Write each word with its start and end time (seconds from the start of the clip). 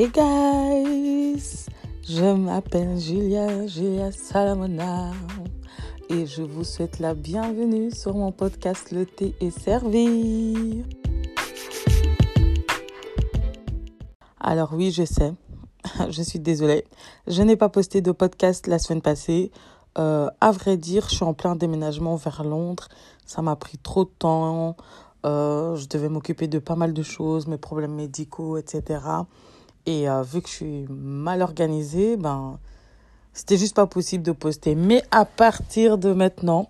Hey 0.00 0.10
guys, 0.10 1.66
je 2.08 2.32
m'appelle 2.32 2.96
Julia, 3.00 3.66
Julia 3.66 4.12
Salamona 4.12 5.10
et 6.08 6.24
je 6.24 6.42
vous 6.42 6.62
souhaite 6.62 7.00
la 7.00 7.14
bienvenue 7.14 7.90
sur 7.90 8.14
mon 8.14 8.30
podcast 8.30 8.92
Le 8.92 9.06
thé 9.06 9.34
est 9.40 9.50
servi. 9.50 10.84
Alors 14.38 14.72
oui, 14.72 14.92
je 14.92 15.04
sais, 15.04 15.34
je 16.10 16.22
suis 16.22 16.38
désolée, 16.38 16.84
je 17.26 17.42
n'ai 17.42 17.56
pas 17.56 17.68
posté 17.68 18.00
de 18.00 18.12
podcast 18.12 18.68
la 18.68 18.78
semaine 18.78 19.02
passée. 19.02 19.50
Euh, 19.98 20.30
à 20.40 20.52
vrai 20.52 20.76
dire, 20.76 21.08
je 21.08 21.16
suis 21.16 21.24
en 21.24 21.34
plein 21.34 21.56
déménagement 21.56 22.14
vers 22.14 22.44
Londres. 22.44 22.86
Ça 23.26 23.42
m'a 23.42 23.56
pris 23.56 23.78
trop 23.78 24.04
de 24.04 24.12
temps. 24.16 24.76
Euh, 25.26 25.74
je 25.74 25.88
devais 25.88 26.08
m'occuper 26.08 26.46
de 26.46 26.60
pas 26.60 26.76
mal 26.76 26.92
de 26.92 27.02
choses, 27.02 27.48
mes 27.48 27.58
problèmes 27.58 27.96
médicaux, 27.96 28.58
etc. 28.58 29.00
Et 29.86 30.08
euh, 30.08 30.22
vu 30.22 30.42
que 30.42 30.48
je 30.48 30.54
suis 30.54 30.86
mal 30.88 31.42
organisée, 31.42 32.16
ben, 32.16 32.58
c'était 33.32 33.56
juste 33.56 33.76
pas 33.76 33.86
possible 33.86 34.24
de 34.24 34.32
poster. 34.32 34.74
Mais 34.74 35.02
à 35.10 35.24
partir 35.24 35.98
de 35.98 36.12
maintenant, 36.12 36.68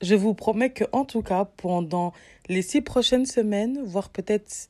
je 0.00 0.14
vous 0.14 0.34
promets 0.34 0.70
que, 0.70 0.84
en 0.92 1.04
tout 1.04 1.22
cas, 1.22 1.44
pendant 1.44 2.12
les 2.48 2.62
six 2.62 2.80
prochaines 2.80 3.26
semaines, 3.26 3.80
voire 3.84 4.08
peut-être 4.08 4.68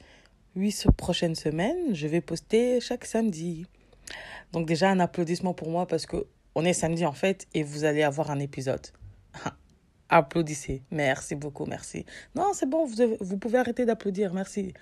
huit 0.57 0.87
prochaines 0.97 1.35
semaines, 1.35 1.95
je 1.95 2.07
vais 2.07 2.21
poster 2.21 2.81
chaque 2.81 3.05
samedi. 3.05 3.67
Donc 4.53 4.67
déjà 4.67 4.91
un 4.91 5.01
applaudissement 5.01 5.55
pour 5.55 5.71
moi 5.71 5.87
parce 5.87 6.07
que 6.07 6.27
on 6.55 6.65
est 6.65 6.73
samedi 6.73 7.07
en 7.07 7.13
fait 7.13 7.47
et 7.55 7.63
vous 7.63 7.85
allez 7.85 8.03
avoir 8.03 8.31
un 8.31 8.41
épisode. 8.41 8.87
Applaudissez. 10.09 10.83
Merci 10.91 11.37
beaucoup, 11.37 11.67
merci. 11.67 12.05
Non, 12.35 12.51
c'est 12.53 12.69
bon, 12.69 12.85
vous, 12.85 13.17
vous 13.21 13.37
pouvez 13.37 13.59
arrêter 13.59 13.85
d'applaudir, 13.87 14.35
merci. 14.35 14.75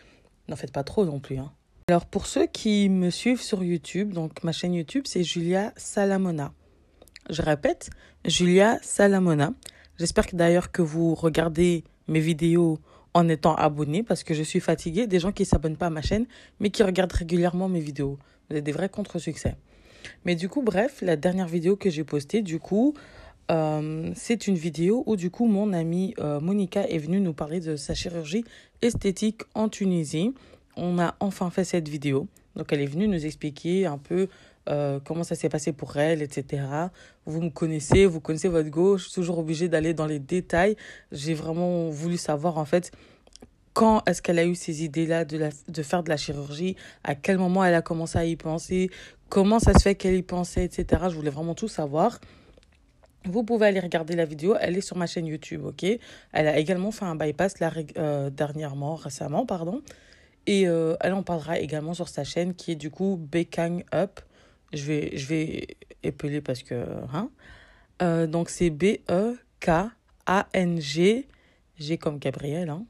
N'en 0.48 0.56
faites 0.56 0.72
pas 0.72 0.84
trop 0.84 1.04
non 1.04 1.20
plus. 1.20 1.36
Hein. 1.36 1.52
Alors 1.88 2.04
pour 2.04 2.26
ceux 2.26 2.46
qui 2.46 2.90
me 2.90 3.08
suivent 3.08 3.40
sur 3.40 3.64
YouTube, 3.64 4.12
donc 4.12 4.44
ma 4.44 4.52
chaîne 4.52 4.74
YouTube 4.74 5.04
c'est 5.06 5.24
Julia 5.24 5.72
Salamona. 5.78 6.52
Je 7.30 7.40
répète, 7.40 7.88
Julia 8.26 8.78
Salamona. 8.82 9.54
J'espère 9.98 10.26
que 10.26 10.36
d'ailleurs 10.36 10.70
que 10.70 10.82
vous 10.82 11.14
regardez 11.14 11.84
mes 12.06 12.20
vidéos 12.20 12.78
en 13.14 13.26
étant 13.30 13.54
abonné 13.54 14.02
parce 14.02 14.22
que 14.22 14.34
je 14.34 14.42
suis 14.42 14.60
fatiguée 14.60 15.06
des 15.06 15.18
gens 15.18 15.32
qui 15.32 15.44
ne 15.44 15.46
s'abonnent 15.46 15.78
pas 15.78 15.86
à 15.86 15.90
ma 15.90 16.02
chaîne 16.02 16.26
mais 16.60 16.68
qui 16.68 16.82
regardent 16.82 17.14
régulièrement 17.14 17.70
mes 17.70 17.80
vidéos. 17.80 18.18
Vous 18.50 18.56
êtes 18.56 18.64
des 18.64 18.72
vrais 18.72 18.90
contre-succès. 18.90 19.56
Mais 20.26 20.34
du 20.34 20.50
coup, 20.50 20.60
bref, 20.60 20.98
la 21.00 21.16
dernière 21.16 21.48
vidéo 21.48 21.74
que 21.74 21.88
j'ai 21.88 22.04
postée, 22.04 22.42
du 22.42 22.58
coup, 22.58 22.92
euh, 23.50 24.12
c'est 24.14 24.46
une 24.46 24.56
vidéo 24.56 25.04
où 25.06 25.16
du 25.16 25.30
coup 25.30 25.46
mon 25.46 25.72
amie 25.72 26.12
euh, 26.18 26.38
Monica 26.38 26.86
est 26.86 26.98
venue 26.98 27.18
nous 27.18 27.32
parler 27.32 27.60
de 27.60 27.76
sa 27.76 27.94
chirurgie 27.94 28.44
esthétique 28.82 29.40
en 29.54 29.70
Tunisie. 29.70 30.34
On 30.78 30.98
a 30.98 31.16
enfin 31.18 31.50
fait 31.50 31.64
cette 31.64 31.88
vidéo. 31.88 32.28
Donc 32.54 32.72
elle 32.72 32.80
est 32.80 32.86
venue 32.86 33.08
nous 33.08 33.26
expliquer 33.26 33.86
un 33.86 33.98
peu 33.98 34.28
euh, 34.68 35.00
comment 35.04 35.24
ça 35.24 35.34
s'est 35.34 35.48
passé 35.48 35.72
pour 35.72 35.96
elle, 35.96 36.22
etc. 36.22 36.62
Vous 37.26 37.40
me 37.40 37.50
connaissez, 37.50 38.06
vous 38.06 38.20
connaissez 38.20 38.48
votre 38.48 38.68
gauche, 38.68 39.10
toujours 39.10 39.38
obligée 39.38 39.68
d'aller 39.68 39.92
dans 39.92 40.06
les 40.06 40.18
détails. 40.18 40.76
J'ai 41.10 41.34
vraiment 41.34 41.90
voulu 41.90 42.16
savoir 42.16 42.58
en 42.58 42.64
fait 42.64 42.92
quand 43.72 44.02
est-ce 44.08 44.22
qu'elle 44.22 44.38
a 44.38 44.44
eu 44.44 44.54
ces 44.54 44.84
idées-là 44.84 45.24
de, 45.24 45.50
de 45.68 45.82
faire 45.82 46.02
de 46.02 46.08
la 46.08 46.16
chirurgie, 46.16 46.76
à 47.04 47.14
quel 47.14 47.38
moment 47.38 47.64
elle 47.64 47.74
a 47.74 47.82
commencé 47.82 48.18
à 48.18 48.24
y 48.24 48.36
penser, 48.36 48.90
comment 49.28 49.58
ça 49.58 49.72
se 49.74 49.80
fait 49.80 49.94
qu'elle 49.94 50.16
y 50.16 50.22
pensait, 50.22 50.64
etc. 50.64 51.02
Je 51.08 51.14
voulais 51.14 51.30
vraiment 51.30 51.54
tout 51.54 51.68
savoir. 51.68 52.20
Vous 53.24 53.42
pouvez 53.44 53.66
aller 53.66 53.80
regarder 53.80 54.16
la 54.16 54.24
vidéo, 54.24 54.56
elle 54.60 54.76
est 54.76 54.80
sur 54.80 54.96
ma 54.96 55.06
chaîne 55.06 55.26
YouTube, 55.26 55.64
ok? 55.64 55.84
Elle 56.32 56.48
a 56.48 56.58
également 56.58 56.90
fait 56.92 57.04
un 57.04 57.14
bypass 57.14 57.54
euh, 57.96 58.30
dernièrement, 58.30 58.94
récemment, 58.94 59.44
pardon. 59.44 59.82
Et 60.48 60.66
euh, 60.66 60.96
elle 61.00 61.12
en 61.12 61.22
parlera 61.22 61.58
également 61.58 61.92
sur 61.92 62.08
sa 62.08 62.24
chaîne 62.24 62.54
qui 62.54 62.72
est 62.72 62.76
du 62.76 62.90
coup 62.90 63.18
Bekang 63.20 63.84
Up. 63.92 64.20
Je 64.72 64.82
vais, 64.86 65.14
je 65.14 65.26
vais 65.26 65.76
épeler 66.02 66.40
parce 66.40 66.62
que... 66.62 66.86
Hein 67.12 67.28
euh, 68.00 68.26
donc 68.26 68.48
c'est 68.48 68.70
B-E-K-A-N-G, 68.70 69.28
G 71.78 71.98
comme 71.98 72.18
Gabriel, 72.18 72.70
hein, 72.70 72.86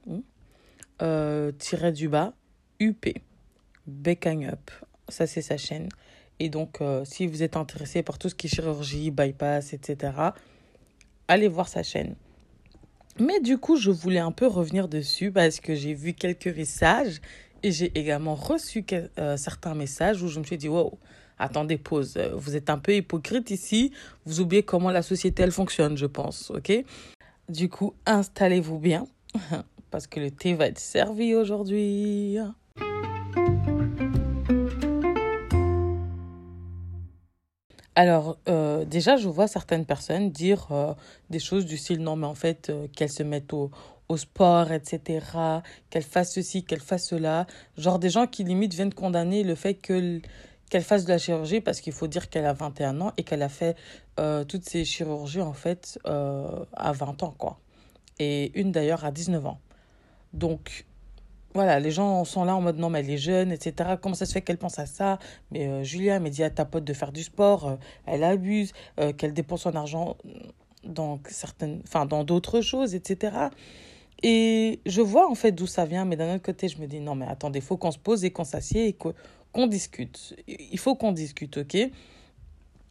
euh, 1.02 1.50
tiré 1.58 1.90
du 1.90 2.08
bas, 2.08 2.32
UP. 2.78 3.08
Bekang 3.88 4.44
Up. 4.44 4.70
Ça 5.08 5.26
c'est 5.26 5.42
sa 5.42 5.56
chaîne. 5.56 5.88
Et 6.38 6.50
donc, 6.50 6.80
euh, 6.80 7.04
si 7.04 7.26
vous 7.26 7.42
êtes 7.42 7.56
intéressé 7.56 8.04
par 8.04 8.18
tout 8.18 8.28
ce 8.28 8.36
qui 8.36 8.46
est 8.46 8.50
chirurgie, 8.54 9.10
bypass, 9.10 9.72
etc., 9.72 10.12
allez 11.26 11.48
voir 11.48 11.66
sa 11.66 11.82
chaîne. 11.82 12.14
Mais 13.18 13.40
du 13.40 13.58
coup, 13.58 13.76
je 13.76 13.90
voulais 13.90 14.20
un 14.20 14.30
peu 14.30 14.46
revenir 14.46 14.86
dessus 14.86 15.32
parce 15.32 15.58
que 15.58 15.74
j'ai 15.74 15.94
vu 15.94 16.12
quelques 16.12 16.46
messages 16.46 17.20
et 17.62 17.72
j'ai 17.72 17.96
également 17.98 18.34
reçu 18.34 18.84
euh, 18.92 19.36
certains 19.36 19.74
messages 19.74 20.22
où 20.22 20.28
je 20.28 20.38
me 20.38 20.44
suis 20.44 20.58
dit, 20.58 20.68
wow, 20.68 20.98
attendez, 21.38 21.78
pause, 21.78 22.18
vous 22.34 22.56
êtes 22.56 22.70
un 22.70 22.78
peu 22.78 22.94
hypocrite 22.94 23.50
ici, 23.50 23.92
vous 24.24 24.40
oubliez 24.40 24.62
comment 24.62 24.90
la 24.90 25.02
société, 25.02 25.42
elle 25.42 25.52
fonctionne, 25.52 25.96
je 25.96 26.06
pense, 26.06 26.50
ok? 26.50 26.72
Du 27.48 27.68
coup, 27.68 27.94
installez-vous 28.06 28.78
bien 28.78 29.06
parce 29.90 30.06
que 30.06 30.20
le 30.20 30.30
thé 30.30 30.54
va 30.54 30.66
être 30.66 30.78
servi 30.78 31.34
aujourd'hui. 31.34 32.38
Alors, 37.98 38.38
euh, 38.48 38.84
déjà, 38.84 39.16
je 39.16 39.26
vois 39.28 39.48
certaines 39.48 39.84
personnes 39.84 40.30
dire 40.30 40.68
euh, 40.70 40.94
des 41.30 41.40
choses 41.40 41.66
du 41.66 41.76
style 41.76 42.00
non, 42.00 42.14
mais 42.14 42.28
en 42.28 42.36
fait, 42.36 42.70
euh, 42.70 42.86
qu'elles 42.94 43.10
se 43.10 43.24
mettent 43.24 43.52
au, 43.52 43.72
au 44.08 44.16
sport, 44.16 44.72
etc., 44.72 45.26
qu'elles 45.90 46.02
fassent 46.02 46.32
ceci, 46.32 46.64
qu'elles 46.64 46.80
fassent 46.80 47.08
cela. 47.08 47.46
Genre 47.76 47.98
des 47.98 48.10
gens 48.10 48.26
qui 48.26 48.44
limite 48.44 48.74
viennent 48.74 48.94
condamner 48.94 49.44
le 49.44 49.54
fait 49.54 49.74
que 49.74 50.20
qu'elle 50.70 50.82
fasse 50.82 51.06
de 51.06 51.10
la 51.10 51.18
chirurgie 51.18 51.62
parce 51.62 51.80
qu'il 51.80 51.94
faut 51.94 52.08
dire 52.08 52.28
qu'elle 52.28 52.44
a 52.44 52.52
21 52.52 53.00
ans 53.00 53.12
et 53.16 53.22
qu'elle 53.22 53.42
a 53.42 53.48
fait 53.48 53.74
toutes 54.48 54.68
ces 54.68 54.84
chirurgies 54.84 55.40
en 55.40 55.54
fait 55.54 55.98
à 56.04 56.92
20 56.92 57.22
ans, 57.22 57.34
quoi. 57.38 57.58
Et 58.18 58.58
une 58.58 58.72
d'ailleurs 58.72 59.04
à 59.04 59.10
19 59.12 59.46
ans. 59.46 59.60
Donc, 60.32 60.84
voilà, 61.54 61.80
les 61.80 61.90
gens 61.90 62.24
sont 62.24 62.44
là 62.44 62.54
en 62.54 62.60
mode 62.60 62.78
non, 62.78 62.90
mais 62.90 63.00
elle 63.00 63.10
est 63.10 63.18
jeune, 63.18 63.52
etc. 63.52 63.96
Comment 64.00 64.14
ça 64.14 64.26
se 64.26 64.32
fait 64.32 64.42
qu'elle 64.42 64.58
pense 64.58 64.78
à 64.78 64.86
ça? 64.86 65.18
Mais 65.50 65.66
euh, 65.66 65.82
Julia 65.82 66.20
m'a 66.20 66.30
dit 66.30 66.42
à 66.42 66.50
ta 66.50 66.64
pote 66.64 66.84
de 66.84 66.92
faire 66.92 67.10
du 67.10 67.22
sport, 67.22 67.66
euh, 67.66 67.76
elle 68.06 68.22
abuse, 68.22 68.72
euh, 69.00 69.12
qu'elle 69.12 69.32
dépense 69.32 69.62
son 69.62 69.74
argent 69.74 70.16
dans 70.84 71.20
certaines, 71.28 71.80
enfin 71.84 72.06
dans 72.06 72.22
d'autres 72.22 72.60
choses, 72.60 72.94
etc. 72.94 73.48
Et 74.22 74.80
je 74.84 75.00
vois 75.00 75.30
en 75.30 75.34
fait 75.34 75.52
d'où 75.52 75.66
ça 75.66 75.84
vient, 75.84 76.04
mais 76.04 76.16
d'un 76.16 76.34
autre 76.34 76.42
côté, 76.42 76.68
je 76.68 76.78
me 76.78 76.86
dis 76.86 77.00
non, 77.00 77.14
mais 77.14 77.26
attendez, 77.26 77.60
il 77.60 77.64
faut 77.64 77.76
qu'on 77.76 77.92
se 77.92 77.98
pose 77.98 78.24
et 78.24 78.30
qu'on 78.30 78.44
s'assied 78.44 78.88
et 78.88 78.92
qu'on 78.92 79.66
discute. 79.66 80.34
Il 80.48 80.78
faut 80.78 80.96
qu'on 80.96 81.12
discute, 81.12 81.58
ok? 81.58 81.76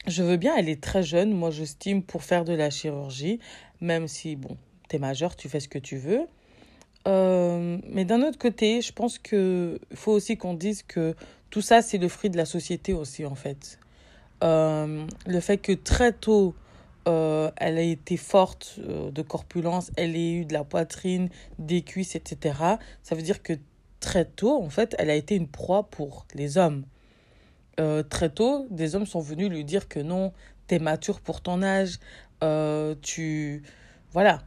Je 0.07 0.23
veux 0.23 0.37
bien, 0.37 0.55
elle 0.55 0.69
est 0.69 0.81
très 0.81 1.03
jeune, 1.03 1.33
moi 1.33 1.51
j'estime 1.51 2.01
pour 2.01 2.23
faire 2.23 2.45
de 2.45 2.53
la 2.53 2.69
chirurgie, 2.69 3.39
même 3.81 4.07
si, 4.07 4.37
bon, 4.37 4.55
t'es 4.87 4.99
majeur, 4.99 5.35
tu 5.35 5.49
fais 5.49 5.59
ce 5.59 5.67
que 5.67 5.79
tu 5.79 5.97
veux. 5.97 6.21
Euh, 7.07 7.77
mais 7.89 8.05
d'un 8.05 8.21
autre 8.21 8.37
côté, 8.37 8.81
je 8.81 8.93
pense 8.93 9.19
qu'il 9.19 9.79
faut 9.93 10.13
aussi 10.13 10.37
qu'on 10.37 10.53
dise 10.53 10.83
que 10.83 11.13
tout 11.49 11.61
ça, 11.61 11.81
c'est 11.81 11.97
le 11.97 12.07
fruit 12.07 12.29
de 12.29 12.37
la 12.37 12.45
société 12.45 12.93
aussi, 12.93 13.25
en 13.25 13.35
fait. 13.35 13.79
Euh, 14.43 15.05
le 15.25 15.39
fait 15.39 15.57
que 15.57 15.73
très 15.73 16.13
tôt, 16.13 16.53
euh, 17.07 17.49
elle 17.57 17.77
a 17.77 17.81
été 17.81 18.17
forte 18.17 18.79
de 18.79 19.21
corpulence, 19.21 19.91
elle 19.95 20.15
ait 20.15 20.33
eu 20.33 20.45
de 20.45 20.53
la 20.53 20.63
poitrine, 20.63 21.29
des 21.57 21.81
cuisses, 21.81 22.15
etc. 22.15 22.55
Ça 23.01 23.15
veut 23.15 23.21
dire 23.21 23.41
que 23.41 23.53
très 23.99 24.25
tôt, 24.25 24.61
en 24.61 24.69
fait, 24.69 24.95
elle 24.99 25.09
a 25.09 25.15
été 25.15 25.35
une 25.35 25.47
proie 25.47 25.89
pour 25.89 26.27
les 26.35 26.57
hommes. 26.57 26.83
très 28.09 28.29
tôt, 28.29 28.67
des 28.69 28.95
hommes 28.95 29.05
sont 29.05 29.21
venus 29.21 29.49
lui 29.49 29.63
dire 29.63 29.87
que 29.87 29.99
non, 29.99 30.33
t'es 30.67 30.79
mature 30.79 31.21
pour 31.21 31.41
ton 31.41 31.63
âge, 31.63 31.99
tu... 33.01 33.63
Voilà, 34.13 34.41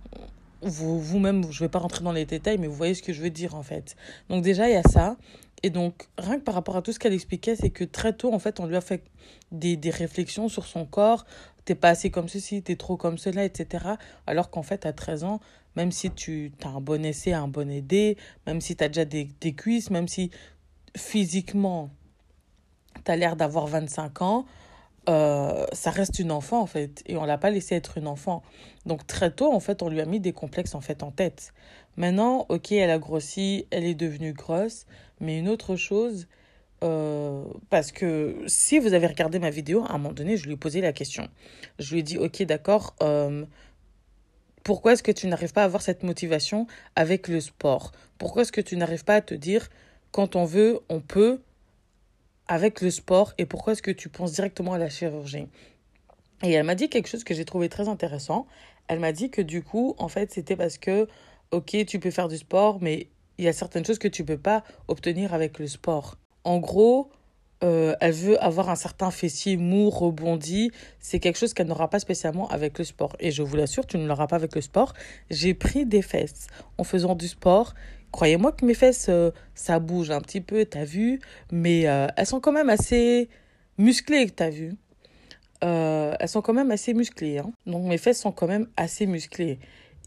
vous, 0.63 1.01
vous-même, 1.01 1.43
je 1.51 1.63
ne 1.63 1.67
vais 1.67 1.71
pas 1.71 1.79
rentrer 1.79 2.05
dans 2.05 2.13
les 2.13 2.25
détails, 2.25 2.59
mais 2.59 2.67
vous 2.67 2.75
voyez 2.75 2.95
ce 2.95 3.03
que 3.03 3.13
je 3.13 3.23
veux 3.23 3.31
dire 3.31 3.55
en 3.55 3.63
fait. 3.63 3.97
Donc 4.29 4.43
déjà, 4.43 4.69
il 4.69 4.73
y 4.73 4.77
a 4.77 4.83
ça. 4.83 5.17
Et 5.63 5.71
donc, 5.71 6.09
rien 6.17 6.39
que 6.39 6.45
par 6.45 6.55
rapport 6.55 6.77
à 6.77 6.83
tout 6.83 6.93
ce 6.93 6.99
qu'elle 6.99 7.13
expliquait, 7.13 7.55
c'est 7.55 7.71
que 7.71 7.85
très 7.85 8.15
tôt, 8.15 8.33
en 8.33 8.39
fait, 8.39 8.61
on 8.61 8.67
lui 8.67 8.77
a 8.77 8.81
fait 8.81 9.03
des, 9.53 9.77
des 9.77 9.91
réflexions 9.91 10.49
sur 10.49 10.65
son 10.67 10.87
corps. 10.87 11.27
T'es 11.65 11.75
pas 11.75 11.91
assez 11.91 12.11
comme 12.11 12.29
ceci, 12.29 12.63
t'es 12.63 12.77
trop 12.77 12.97
comme 12.97 13.19
cela, 13.19 13.45
etc. 13.45 13.85
Alors 14.27 14.51
qu'en 14.51 14.63
fait, 14.63 14.87
à 14.87 14.93
13 14.93 15.25
ans, 15.25 15.41
même 15.77 15.93
si 15.93 16.11
tu 16.11 16.53
as 16.65 16.69
un 16.69 16.81
bon 16.81 17.05
essai, 17.05 17.33
un 17.33 17.49
bon 17.49 17.71
aidé, 17.71 18.17
même 18.47 18.61
si 18.61 18.77
tu 18.77 18.85
as 18.85 18.89
déjà 18.89 19.05
des, 19.05 19.29
des 19.41 19.53
cuisses, 19.55 19.91
même 19.91 20.09
si 20.09 20.31
physiquement, 20.97 21.91
tu 23.05 23.11
as 23.11 23.17
l'air 23.17 23.37
d'avoir 23.37 23.67
25 23.67 24.23
ans, 24.23 24.47
euh, 25.09 25.67
ça 25.73 25.91
reste 25.91 26.19
une 26.19 26.31
enfant 26.31 26.61
en 26.61 26.67
fait. 26.67 27.03
Et 27.07 27.17
on 27.17 27.25
l'a 27.25 27.39
pas 27.39 27.51
laissé 27.51 27.75
être 27.75 27.99
une 27.99 28.07
enfant. 28.07 28.43
Donc 28.87 29.07
très 29.07 29.31
tôt 29.31 29.53
en 29.53 29.61
fait 29.61 29.83
on 29.83 29.89
lui 29.89 30.01
a 30.01 30.05
mis 30.05 30.21
des 30.21 30.33
complexes 30.33 30.75
en 30.75 30.81
fait 30.81 31.03
en 31.03 31.11
tête. 31.11 31.53
Maintenant 31.97 32.47
ok 32.49 32.73
elle 32.73 32.91
a 32.91 32.99
grossi 32.99 33.67
elle 33.71 33.85
est 33.85 33.95
devenue 33.95 34.33
grosse 34.33 34.87
mais 35.21 35.39
une 35.39 35.49
autre 35.49 35.77
chose 35.77 36.29
euh, 36.83 37.45
parce 37.69 37.93
que 37.93 38.37
si 38.47 38.79
vous 38.79 38.95
avez 38.95 39.07
regardé 39.07 39.39
ma 39.39 39.51
vidéo 39.51 39.85
à 39.85 39.95
un 39.95 39.99
moment 39.99 40.15
donné 40.15 40.37
je 40.37 40.47
lui 40.47 40.55
ai 40.55 40.57
posé 40.57 40.81
la 40.81 40.93
question 40.93 41.29
je 41.79 41.93
lui 41.93 42.01
ai 42.01 42.03
dit 42.03 42.19
ok 42.19 42.43
d'accord 42.45 42.95
euh, 43.03 43.45
pourquoi 44.63 44.93
est-ce 44.93 45.03
que 45.03 45.13
tu 45.13 45.27
n'arrives 45.27 45.53
pas 45.53 45.63
à 45.63 45.65
avoir 45.65 45.83
cette 45.83 46.03
motivation 46.03 46.67
avec 46.95 47.29
le 47.29 47.41
sport? 47.41 47.93
Pourquoi 48.19 48.43
est-ce 48.43 48.53
que 48.53 48.61
tu 48.61 48.77
n'arrives 48.77 49.05
pas 49.05 49.17
à 49.17 49.21
te 49.21 49.35
dire 49.35 49.69
quand 50.11 50.37
on 50.37 50.45
veut 50.45 50.81
on 50.89 51.01
peut 51.01 51.41
avec 52.47 52.81
le 52.81 52.91
sport 52.91 53.33
et 53.39 53.47
pourquoi 53.47 53.73
est-ce 53.73 53.83
que 53.83 53.91
tu 53.91 54.09
penses 54.09 54.33
directement 54.33 54.75
à 54.75 54.79
la 54.79 54.91
chirurgie? 54.91 55.47
Et 56.43 56.53
elle 56.53 56.65
m'a 56.65 56.75
dit 56.75 56.89
quelque 56.89 57.09
chose 57.09 57.25
que 57.25 57.35
j'ai 57.35 57.45
trouvé 57.45 57.69
très 57.69 57.89
intéressant. 57.89 58.47
Elle 58.89 58.99
m'a 58.99 59.13
dit 59.13 59.31
que 59.31 59.43
du 59.43 59.63
coup, 59.63 59.95
en 59.99 60.09
fait, 60.09 60.33
c'était 60.33 60.57
parce 60.57 60.79
que, 60.79 61.07
ok, 61.51 61.85
tu 61.87 62.01
peux 62.01 62.11
faire 62.11 62.29
du 62.29 62.39
sport, 62.39 62.79
mais 62.81 63.09
il 63.39 63.45
y 63.45 63.49
a 63.49 63.53
certaines 63.53 63.85
choses 63.85 63.99
que 63.99 64.09
tu 64.09 64.25
peux 64.25 64.39
pas 64.39 64.65
obtenir 64.89 65.33
avec 65.33 65.59
le 65.59 65.67
sport. 65.67 66.17
En 66.45 66.59
gros, 66.59 67.11
euh, 67.63 67.95
elle 68.01 68.13
veut 68.13 68.43
avoir 68.43 68.71
un 68.71 68.75
certain 68.75 69.11
fessier 69.11 69.57
mou, 69.57 69.91
rebondi. 69.91 70.71
C'est 70.99 71.21
quelque 71.21 71.37
chose 71.37 71.53
qu'elle 71.53 71.67
n'aura 71.67 71.91
pas 71.91 71.99
spécialement 71.99 72.49
avec 72.49 72.79
le 72.79 72.85
sport. 72.85 73.17
Et 73.21 73.31
je 73.31 73.43
vous 73.43 73.57
l'assure, 73.57 73.87
tu 73.87 73.99
ne 73.99 74.07
l'auras 74.07 74.27
pas 74.27 74.37
avec 74.37 74.55
le 74.55 74.61
sport. 74.61 74.95
J'ai 75.31 75.55
pris 75.55 75.85
des 75.85 76.03
fesses 76.03 76.47
en 76.79 76.85
faisant 76.85 77.15
du 77.15 77.29
sport. 77.29 77.75
Croyez-moi 78.13 78.53
que 78.53 78.65
mes 78.65 78.75
fesses, 78.75 79.07
euh, 79.09 79.31
ça 79.55 79.79
bouge 79.79 80.11
un 80.11 80.21
petit 80.21 80.41
peu, 80.41 80.65
t'as 80.65 80.85
vu. 80.85 81.21
Mais 81.53 81.87
euh, 81.87 82.07
elles 82.17 82.27
sont 82.27 82.41
quand 82.41 82.53
même 82.53 82.71
assez 82.71 83.29
musclées, 83.79 84.31
t'as 84.31 84.51
vu. 84.51 84.75
elles 85.61 86.29
sont 86.29 86.43
quand 86.43 86.55
même 86.55 86.71
assez 86.71 86.95
musclées. 86.95 87.39
Hein. 87.39 87.53
Donc 87.67 87.85
mes 87.85 87.99
fesses 87.99 88.21
sont 88.21 88.33
quand 88.33 88.49
même 88.49 88.69
assez 88.77 89.07
musclées. 89.07 89.59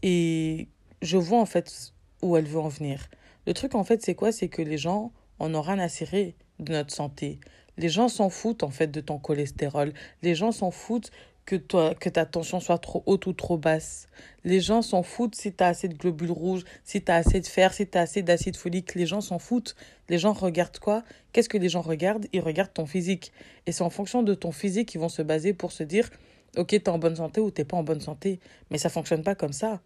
Et 0.02 0.68
je 1.02 1.16
vois 1.16 1.38
en 1.38 1.46
fait 1.46 1.92
où 2.20 2.36
elle 2.36 2.46
veut 2.46 2.60
en 2.60 2.68
venir. 2.68 3.08
Le 3.46 3.54
truc 3.54 3.74
en 3.74 3.84
fait, 3.84 4.02
c'est 4.02 4.14
quoi? 4.14 4.32
C'est 4.32 4.48
que 4.48 4.62
les 4.62 4.78
gens 4.78 5.12
en 5.44 5.54
ont 5.54 5.62
rien 5.62 5.78
à 5.78 5.88
cirer 5.88 6.34
de 6.58 6.72
notre 6.72 6.92
santé. 6.92 7.38
Les 7.76 7.88
gens 7.88 8.08
s'en 8.08 8.30
foutent 8.30 8.62
en 8.62 8.70
fait 8.70 8.86
de 8.86 9.00
ton 9.00 9.18
cholestérol. 9.18 9.92
Les 10.22 10.34
gens 10.34 10.52
s'en 10.52 10.70
foutent 10.70 11.10
que, 11.44 11.56
toi, 11.56 11.94
que 11.94 12.08
ta 12.08 12.24
tension 12.24 12.60
soit 12.60 12.78
trop 12.78 13.02
haute 13.06 13.26
ou 13.26 13.32
trop 13.32 13.58
basse. 13.58 14.08
Les 14.44 14.60
gens 14.60 14.80
s'en 14.80 15.02
foutent 15.02 15.34
si 15.34 15.52
tu 15.52 15.62
as 15.62 15.68
assez 15.68 15.88
de 15.88 15.94
globules 15.94 16.30
rouges, 16.30 16.64
si 16.84 17.02
tu 17.02 17.10
as 17.10 17.16
assez 17.16 17.40
de 17.40 17.46
fer, 17.46 17.74
si 17.74 17.86
tu 17.86 17.98
as 17.98 18.02
assez 18.02 18.22
d'acide 18.22 18.56
folique. 18.56 18.94
Les 18.94 19.06
gens 19.06 19.20
s'en 19.20 19.38
foutent. 19.38 19.76
Les 20.08 20.18
gens 20.18 20.32
regardent 20.32 20.78
quoi? 20.78 21.02
Qu'est-ce 21.32 21.48
que 21.48 21.58
les 21.58 21.68
gens 21.68 21.82
regardent? 21.82 22.26
Ils 22.32 22.40
regardent 22.40 22.72
ton 22.72 22.86
physique. 22.86 23.32
Et 23.66 23.72
c'est 23.72 23.82
en 23.82 23.90
fonction 23.90 24.22
de 24.22 24.34
ton 24.34 24.52
physique 24.52 24.88
qu'ils 24.88 25.00
vont 25.00 25.08
se 25.08 25.22
baser 25.22 25.52
pour 25.52 25.72
se 25.72 25.82
dire 25.82 26.10
Ok, 26.56 26.68
tu 26.68 26.76
es 26.76 26.88
en 26.88 26.98
bonne 26.98 27.16
santé 27.16 27.40
ou 27.40 27.50
tu 27.50 27.64
pas 27.64 27.76
en 27.76 27.82
bonne 27.82 28.00
santé. 28.00 28.38
Mais 28.70 28.78
ça 28.78 28.88
fonctionne 28.88 29.22
pas 29.22 29.34
comme 29.34 29.52
ça. 29.52 29.80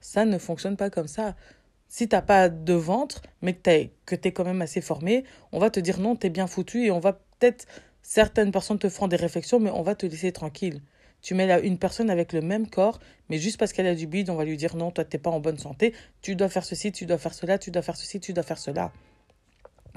Ça 0.00 0.24
ne 0.24 0.38
fonctionne 0.38 0.76
pas 0.76 0.90
comme 0.90 1.08
ça. 1.08 1.34
Si 1.90 2.06
t'as 2.06 2.22
pas 2.22 2.48
de 2.48 2.72
ventre, 2.72 3.20
mais 3.42 3.52
que 3.52 4.14
tu 4.14 4.28
es 4.28 4.32
quand 4.32 4.44
même 4.44 4.62
assez 4.62 4.80
formé, 4.80 5.24
on 5.50 5.58
va 5.58 5.70
te 5.70 5.80
dire 5.80 5.98
non, 5.98 6.14
tu 6.14 6.28
es 6.28 6.30
bien 6.30 6.46
foutu 6.46 6.84
et 6.84 6.92
on 6.92 7.00
va 7.00 7.14
peut-être, 7.14 7.66
certaines 8.00 8.52
personnes 8.52 8.78
te 8.78 8.88
feront 8.88 9.08
des 9.08 9.16
réflexions, 9.16 9.58
mais 9.58 9.72
on 9.72 9.82
va 9.82 9.96
te 9.96 10.06
laisser 10.06 10.30
tranquille. 10.30 10.82
Tu 11.20 11.34
mets 11.34 11.48
là 11.48 11.58
une 11.58 11.78
personne 11.78 12.08
avec 12.08 12.32
le 12.32 12.42
même 12.42 12.70
corps, 12.70 13.00
mais 13.28 13.38
juste 13.38 13.58
parce 13.58 13.72
qu'elle 13.72 13.88
a 13.88 13.96
du 13.96 14.06
bide, 14.06 14.30
on 14.30 14.36
va 14.36 14.44
lui 14.44 14.56
dire 14.56 14.76
non, 14.76 14.92
toi, 14.92 15.04
t'es 15.04 15.18
pas 15.18 15.30
en 15.30 15.40
bonne 15.40 15.58
santé, 15.58 15.92
tu 16.22 16.36
dois 16.36 16.48
faire 16.48 16.64
ceci, 16.64 16.92
tu 16.92 17.06
dois 17.06 17.18
faire 17.18 17.34
cela, 17.34 17.58
tu 17.58 17.72
dois 17.72 17.82
faire 17.82 17.96
ceci, 17.96 18.20
tu 18.20 18.32
dois 18.32 18.44
faire 18.44 18.58
cela. 18.58 18.92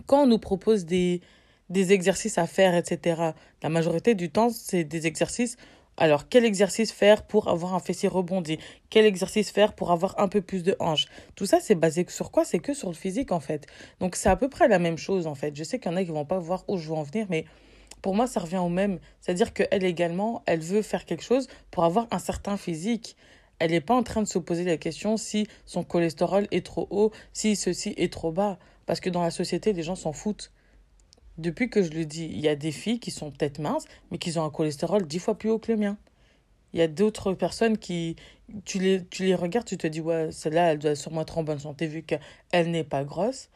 Quand 0.07 0.23
on 0.23 0.27
nous 0.27 0.39
propose 0.39 0.85
des, 0.85 1.21
des 1.69 1.93
exercices 1.93 2.39
à 2.39 2.47
faire, 2.47 2.73
etc., 2.73 3.33
la 3.61 3.69
majorité 3.69 4.15
du 4.15 4.31
temps, 4.31 4.49
c'est 4.49 4.83
des 4.83 5.05
exercices 5.05 5.57
alors, 5.95 6.27
quel 6.27 6.43
exercice 6.43 6.91
faire 6.91 7.23
pour 7.23 7.49
avoir 7.49 7.75
un 7.75 7.79
fessier 7.79 8.09
rebondi? 8.09 8.57
Quel 8.89 9.05
exercice 9.05 9.51
faire 9.51 9.73
pour 9.73 9.91
avoir 9.91 10.19
un 10.19 10.27
peu 10.27 10.41
plus 10.41 10.63
de 10.63 10.75
hanches? 10.79 11.05
Tout 11.35 11.45
ça, 11.45 11.59
c'est 11.59 11.75
basé 11.75 12.05
sur 12.09 12.31
quoi? 12.31 12.45
C'est 12.45 12.57
que 12.57 12.73
sur 12.73 12.87
le 12.87 12.95
physique, 12.95 13.31
en 13.31 13.39
fait. 13.39 13.67
Donc, 13.99 14.15
c'est 14.15 14.29
à 14.29 14.35
peu 14.35 14.49
près 14.49 14.67
la 14.67 14.79
même 14.79 14.97
chose, 14.97 15.27
en 15.27 15.35
fait. 15.35 15.55
Je 15.55 15.63
sais 15.63 15.77
qu'il 15.77 15.91
y 15.91 15.93
en 15.93 15.97
a 15.97 16.03
qui 16.03 16.09
vont 16.09 16.25
pas 16.25 16.39
voir 16.39 16.63
où 16.67 16.77
je 16.77 16.89
veux 16.89 16.95
en 16.95 17.03
venir, 17.03 17.27
mais 17.29 17.45
pour 18.01 18.15
moi, 18.15 18.25
ça 18.25 18.39
revient 18.39 18.57
au 18.57 18.69
même. 18.69 18.99
C'est-à-dire 19.21 19.53
qu'elle 19.53 19.83
également, 19.83 20.41
elle 20.47 20.61
veut 20.61 20.81
faire 20.81 21.05
quelque 21.05 21.23
chose 21.23 21.47
pour 21.69 21.83
avoir 21.83 22.07
un 22.09 22.19
certain 22.19 22.57
physique. 22.57 23.15
Elle 23.59 23.71
n'est 23.71 23.81
pas 23.81 23.95
en 23.95 24.03
train 24.03 24.23
de 24.23 24.27
se 24.27 24.39
poser 24.39 24.63
la 24.63 24.77
question 24.77 25.15
si 25.15 25.47
son 25.65 25.83
cholestérol 25.83 26.47
est 26.49 26.65
trop 26.65 26.87
haut, 26.89 27.11
si 27.33 27.55
ceci 27.55 27.93
est 27.97 28.11
trop 28.11 28.31
bas. 28.31 28.57
Parce 28.87 28.99
que 28.99 29.11
dans 29.11 29.21
la 29.21 29.31
société, 29.31 29.73
les 29.73 29.83
gens 29.83 29.95
s'en 29.95 30.11
foutent. 30.11 30.51
Depuis 31.38 31.69
que 31.69 31.81
je 31.81 31.91
le 31.91 32.06
dis, 32.06 32.25
il 32.25 32.39
y 32.39 32.47
a 32.47 32.56
des 32.56 32.71
filles 32.71 33.00
qui 33.00 33.12
sont 33.12 33.31
peut-être 33.31 33.59
minces, 33.59 33.85
mais 34.12 34.18
qui 34.18 34.38
ont 34.38 34.44
un 34.44 34.50
cholestérol 34.50 35.06
dix 35.07 35.19
fois 35.19 35.38
plus 35.38 35.50
haut 35.50 35.59
que 35.59 35.71
le 35.71 35.77
mien. 35.77 35.97
Il 36.74 36.80
y 36.80 36.81
a 36.81 36.88
d'autres 36.88 37.33
personnes 37.33 37.77
qui, 37.77 38.15
tu 38.65 38.80
les, 38.80 39.06
tu 39.06 39.24
les 39.24 39.35
regardes, 39.35 39.68
tu 39.68 39.77
te 39.77 39.88
dis, 39.88 40.01
ouais, 40.01 40.31
celle-là, 40.31 40.71
elle 40.71 40.80
doit 40.80 40.95
sûrement 40.95 41.21
être 41.21 41.38
en 41.38 41.44
bonne 41.44 41.59
santé 41.59 41.88
vu 41.88 42.03
qu'elle 42.03 42.71
n'est 42.71 42.83
pas 42.83 43.03
grosse. 43.03 43.50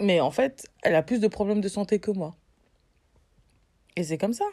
Mais 0.00 0.20
en 0.20 0.30
fait, 0.30 0.68
elle 0.82 0.94
a 0.94 1.02
plus 1.02 1.20
de 1.20 1.28
problèmes 1.28 1.60
de 1.60 1.68
santé 1.68 1.98
que 2.00 2.10
moi. 2.10 2.34
Et 3.96 4.04
c'est 4.04 4.18
comme 4.18 4.32
ça. 4.32 4.44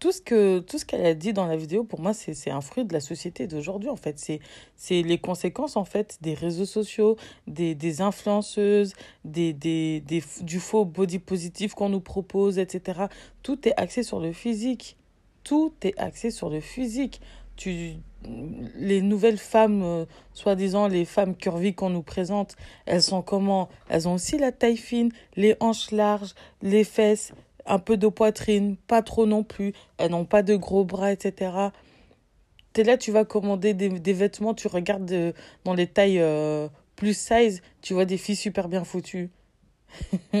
Tout 0.00 0.10
ce 0.10 0.20
que 0.20 0.58
tout 0.58 0.76
ce 0.78 0.84
qu'elle 0.84 1.06
a 1.06 1.14
dit 1.14 1.32
dans 1.32 1.46
la 1.46 1.56
vidéo, 1.56 1.84
pour 1.84 2.00
moi, 2.00 2.12
c'est 2.12 2.50
un 2.50 2.60
fruit 2.60 2.84
de 2.84 2.92
la 2.92 3.00
société 3.00 3.46
d'aujourd'hui, 3.46 3.88
en 3.88 3.96
fait. 3.96 4.18
C'est 4.76 5.02
les 5.02 5.18
conséquences, 5.18 5.76
en 5.76 5.84
fait, 5.84 6.18
des 6.20 6.34
réseaux 6.34 6.64
sociaux, 6.64 7.16
des, 7.46 7.74
des 7.74 8.00
influenceuses, 8.00 8.94
des, 9.24 9.52
des, 9.52 10.00
des, 10.00 10.22
du 10.40 10.58
faux 10.58 10.84
body 10.84 11.20
positif 11.20 11.74
qu'on 11.74 11.90
nous 11.90 12.00
propose, 12.00 12.58
etc. 12.58 13.02
Tout 13.42 13.68
est 13.68 13.74
axé 13.76 14.02
sur 14.02 14.18
le 14.18 14.32
physique. 14.32 14.96
Tout 15.44 15.72
est 15.82 15.98
axé 15.98 16.30
sur 16.30 16.50
le 16.50 16.60
physique. 16.60 17.20
Tu, 17.56 17.94
les 18.76 19.00
nouvelles 19.00 19.38
femmes, 19.38 19.82
euh, 19.82 20.04
soi-disant 20.32 20.88
les 20.88 21.04
femmes 21.04 21.36
curvy 21.36 21.74
qu'on 21.74 21.90
nous 21.90 22.02
présente, 22.02 22.56
elles 22.86 23.02
sont 23.02 23.22
comment? 23.22 23.68
Elles 23.88 24.08
ont 24.08 24.14
aussi 24.14 24.38
la 24.38 24.52
taille 24.52 24.76
fine, 24.76 25.10
les 25.36 25.56
hanches 25.60 25.90
larges, 25.90 26.34
les 26.62 26.84
fesses, 26.84 27.32
un 27.68 27.78
peu 27.78 27.96
de 27.96 28.08
poitrine, 28.08 28.76
pas 28.76 29.02
trop 29.02 29.26
non 29.26 29.44
plus, 29.44 29.72
elles 29.98 30.10
n'ont 30.10 30.24
pas 30.24 30.42
de 30.42 30.56
gros 30.56 30.84
bras, 30.84 31.12
etc. 31.12 31.52
Tu 32.72 32.80
es 32.80 32.84
là, 32.84 32.96
tu 32.96 33.12
vas 33.12 33.24
commander 33.24 33.74
des, 33.74 34.12
vêtements, 34.12 34.54
tu 34.54 34.68
regardes 34.68 35.10
euh, 35.12 35.32
dans 35.64 35.74
les 35.74 35.86
tailles 35.86 36.20
euh, 36.20 36.68
plus 36.96 37.16
size, 37.16 37.62
tu 37.82 37.94
vois 37.94 38.04
des 38.04 38.18
filles 38.18 38.36
super 38.36 38.68
bien 38.68 38.84
foutues. 38.84 39.30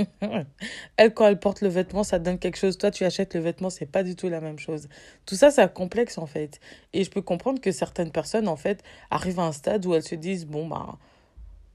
elle, 0.96 1.14
quand 1.14 1.26
elle 1.26 1.38
porte 1.38 1.62
le 1.62 1.68
vêtement, 1.68 2.04
ça 2.04 2.18
donne 2.18 2.38
quelque 2.38 2.58
chose. 2.58 2.76
Toi, 2.76 2.90
tu 2.90 3.04
achètes 3.04 3.34
le 3.34 3.40
vêtement, 3.40 3.70
c'est 3.70 3.86
pas 3.86 4.02
du 4.02 4.14
tout 4.14 4.28
la 4.28 4.40
même 4.40 4.58
chose. 4.58 4.88
Tout 5.26 5.36
ça, 5.36 5.50
c'est 5.50 5.72
complexe 5.72 6.18
en 6.18 6.26
fait. 6.26 6.60
Et 6.92 7.04
je 7.04 7.10
peux 7.10 7.22
comprendre 7.22 7.60
que 7.60 7.72
certaines 7.72 8.10
personnes, 8.10 8.48
en 8.48 8.56
fait, 8.56 8.82
arrivent 9.10 9.40
à 9.40 9.44
un 9.44 9.52
stade 9.52 9.86
où 9.86 9.94
elles 9.94 10.02
se 10.02 10.14
disent 10.14 10.46
bon, 10.46 10.66
bah, 10.66 10.98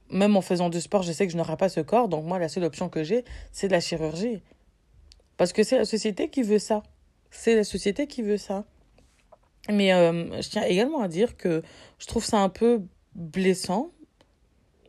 même 0.10 0.36
en 0.36 0.42
faisant 0.42 0.70
du 0.70 0.80
sport, 0.82 1.04
je 1.04 1.12
sais 1.12 1.26
que 1.26 1.34
je 1.34 1.38
n'aurai 1.38 1.58
pas 1.58 1.70
ce 1.70 1.80
corps, 1.80 2.08
donc 2.08 2.26
moi, 2.26 2.40
la 2.40 2.50
seule 2.50 2.64
option 2.64 2.90
que 2.90 3.04
j'ai, 3.04 3.26
c'est 3.52 3.68
la 3.68 3.80
chirurgie. 3.80 4.42
Parce 5.38 5.54
que 5.54 5.64
c'est 5.64 5.78
la 5.78 5.86
société 5.86 6.30
qui 6.30 6.44
veut 6.44 6.60
ça. 6.60 6.84
C'est 7.32 7.56
la 7.56 7.64
société 7.64 8.08
qui 8.08 8.22
veut 8.22 8.38
ça. 8.38 8.66
Mais 9.70 9.94
euh, 9.94 10.42
je 10.42 10.50
tiens 10.50 10.64
également 10.64 11.02
à 11.02 11.08
dire 11.08 11.38
que 11.38 11.64
je 11.98 12.06
trouve 12.08 12.26
ça 12.26 12.40
un 12.40 12.50
peu 12.50 12.82
blessant. 13.16 13.92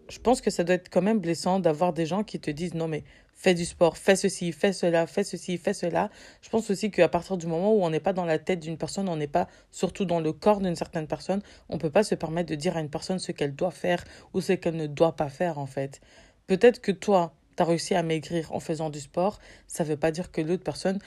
Je 0.09 0.19
pense 0.19 0.41
que 0.41 0.51
ça 0.51 0.65
doit 0.65 0.75
être 0.75 0.91
quand 0.91 1.03
même 1.03 1.21
blessant 1.21 1.61
d'avoir 1.61 1.93
des 1.93 2.07
gens 2.07 2.25
qui 2.25 2.39
te 2.41 2.51
disent 2.51 2.75
non 2.75 2.89
mais 2.89 3.05
fais 3.35 3.55
du 3.55 3.65
sport, 3.65 3.97
fais 3.97 4.17
ceci, 4.17 4.53
fais 4.53 4.73
cela, 4.73 5.07
fais 5.07 5.25
ceci, 5.25 5.59
fais 5.59 5.75
cela. 5.75 6.11
Je 6.43 6.49
pense 6.49 6.71
aussi 6.71 6.91
qu'à 6.91 7.09
partir 7.09 7.37
du 7.37 7.47
moment 7.47 7.75
où 7.75 7.83
on 7.83 7.91
n'est 7.91 8.01
pas 8.01 8.13
dans 8.13 8.25
la 8.25 8.39
tête 8.39 8.61
d'une 8.61 8.79
personne, 8.79 9.09
on 9.09 9.17
n'est 9.17 9.27
pas 9.27 9.49
surtout 9.71 10.05
dans 10.05 10.21
le 10.21 10.33
corps 10.33 10.61
d'une 10.61 10.77
certaine 10.77 11.07
personne, 11.07 11.43
on 11.69 11.75
ne 11.75 11.81
peut 11.81 11.91
pas 11.91 12.05
se 12.05 12.15
permettre 12.15 12.51
de 12.51 12.55
dire 12.55 12.77
à 12.77 12.81
une 12.81 12.91
personne 12.91 13.19
ce 13.19 13.33
qu'elle 13.33 13.55
doit 13.55 13.71
faire 13.71 14.05
ou 14.33 14.41
ce 14.41 14.53
qu'elle 14.53 14.77
ne 14.77 14.87
doit 14.87 15.17
pas 15.17 15.29
faire 15.29 15.59
en 15.59 15.67
fait. 15.67 16.01
Peut-être 16.47 16.81
que 16.81 16.93
toi, 16.93 17.35
tu 17.57 17.63
as 17.63 17.67
réussi 17.67 17.95
à 17.95 18.03
maigrir 18.03 18.53
en 18.53 18.61
faisant 18.61 18.91
du 18.91 19.01
sport, 19.01 19.39
ça 19.67 19.85
ne 19.85 19.91
veut 19.91 19.97
pas 19.97 20.11
dire 20.11 20.31
que 20.31 20.41
l'autre 20.41 20.65
personne 20.65 20.99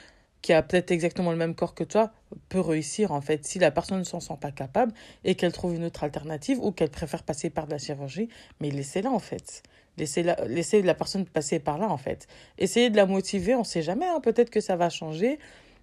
qui 0.41 0.53
a 0.53 0.61
peut-être 0.61 0.91
exactement 0.91 1.31
le 1.31 1.37
même 1.37 1.55
corps 1.55 1.73
que 1.73 1.83
toi 1.83 2.11
peut 2.49 2.59
réussir 2.59 3.11
en 3.11 3.21
fait. 3.21 3.45
Si 3.45 3.59
la 3.59 3.71
personne 3.71 3.99
ne 3.99 4.03
s'en 4.03 4.19
sent 4.19 4.37
pas 4.39 4.51
capable 4.51 4.93
et 5.23 5.35
qu'elle 5.35 5.51
trouve 5.51 5.75
une 5.75 5.83
autre 5.83 6.03
alternative 6.03 6.59
ou 6.61 6.71
qu'elle 6.71 6.89
préfère 6.89 7.23
passer 7.23 7.49
par 7.49 7.65
de 7.65 7.71
la 7.71 7.77
chirurgie, 7.79 8.29
mais 8.61 8.69
laissez-la 8.69 9.09
en 9.09 9.19
fait. 9.19 9.63
Laissez 9.97 10.21
la, 10.21 10.35
laissez 10.45 10.81
la 10.83 10.93
personne 10.93 11.25
passer 11.25 11.59
par 11.59 11.77
là 11.77 11.89
en 11.89 11.97
fait. 11.97 12.27
Essayez 12.59 12.89
de 12.89 12.95
la 12.95 13.07
motiver, 13.07 13.55
on 13.55 13.59
ne 13.59 13.65
sait 13.65 13.81
jamais, 13.81 14.05
hein. 14.05 14.19
peut-être 14.21 14.51
que 14.51 14.61
ça 14.61 14.75
va 14.75 14.89
changer, 14.89 15.39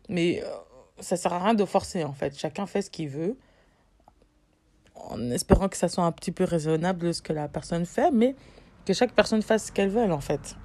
mais 0.09 0.41
ça 0.41 0.47
euh, 0.47 0.59
ça 1.01 1.17
sert 1.17 1.33
à 1.33 1.43
rien 1.43 1.55
de 1.55 1.65
forcer 1.65 2.05
en 2.05 2.13
fait. 2.13 2.39
Chacun 2.39 2.67
fait 2.67 2.83
ce 2.83 2.91
qu'il 2.91 3.09
veut 3.09 3.37
en 4.95 5.31
espérant 5.31 5.69
que 5.69 5.77
ça 5.77 5.89
soit 5.89 6.05
un 6.05 6.13
petit 6.13 6.33
peu 6.33 6.45
raisonnable 6.45 7.13
ce 7.13 7.23
que 7.23 7.33
la 7.33 7.49
personne 7.49 7.85
fait, 7.87 8.11
mais 8.13 8.35
que 8.85 8.93
chaque 8.93 9.13
personne 9.13 9.43
fasse 9.43 9.67
ce 9.67 9.73
qu'elle 9.73 9.89
veut, 9.89 10.13
en 10.13 10.21
fait. 10.21 10.57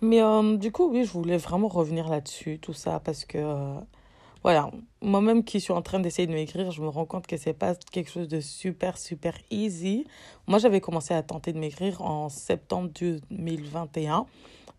Mais 0.00 0.22
euh, 0.22 0.56
du 0.56 0.72
coup, 0.72 0.90
oui, 0.90 1.04
je 1.04 1.10
voulais 1.10 1.36
vraiment 1.36 1.68
revenir 1.68 2.08
là-dessus, 2.08 2.58
tout 2.58 2.72
ça, 2.72 3.00
parce 3.00 3.24
que, 3.24 3.38
euh, 3.38 3.74
voilà, 4.42 4.70
moi-même 5.00 5.44
qui 5.44 5.60
suis 5.60 5.72
en 5.72 5.82
train 5.82 6.00
d'essayer 6.00 6.26
de 6.26 6.32
maigrir, 6.32 6.70
je 6.70 6.82
me 6.82 6.88
rends 6.88 7.06
compte 7.06 7.26
que 7.26 7.36
c'est 7.36 7.54
pas 7.54 7.74
quelque 7.90 8.10
chose 8.10 8.28
de 8.28 8.40
super, 8.40 8.98
super 8.98 9.34
easy. 9.50 10.06
Moi, 10.46 10.58
j'avais 10.58 10.80
commencé 10.80 11.14
à 11.14 11.22
tenter 11.22 11.52
de 11.52 11.58
maigrir 11.58 12.02
en 12.02 12.28
septembre 12.28 12.90
2021 13.30 14.26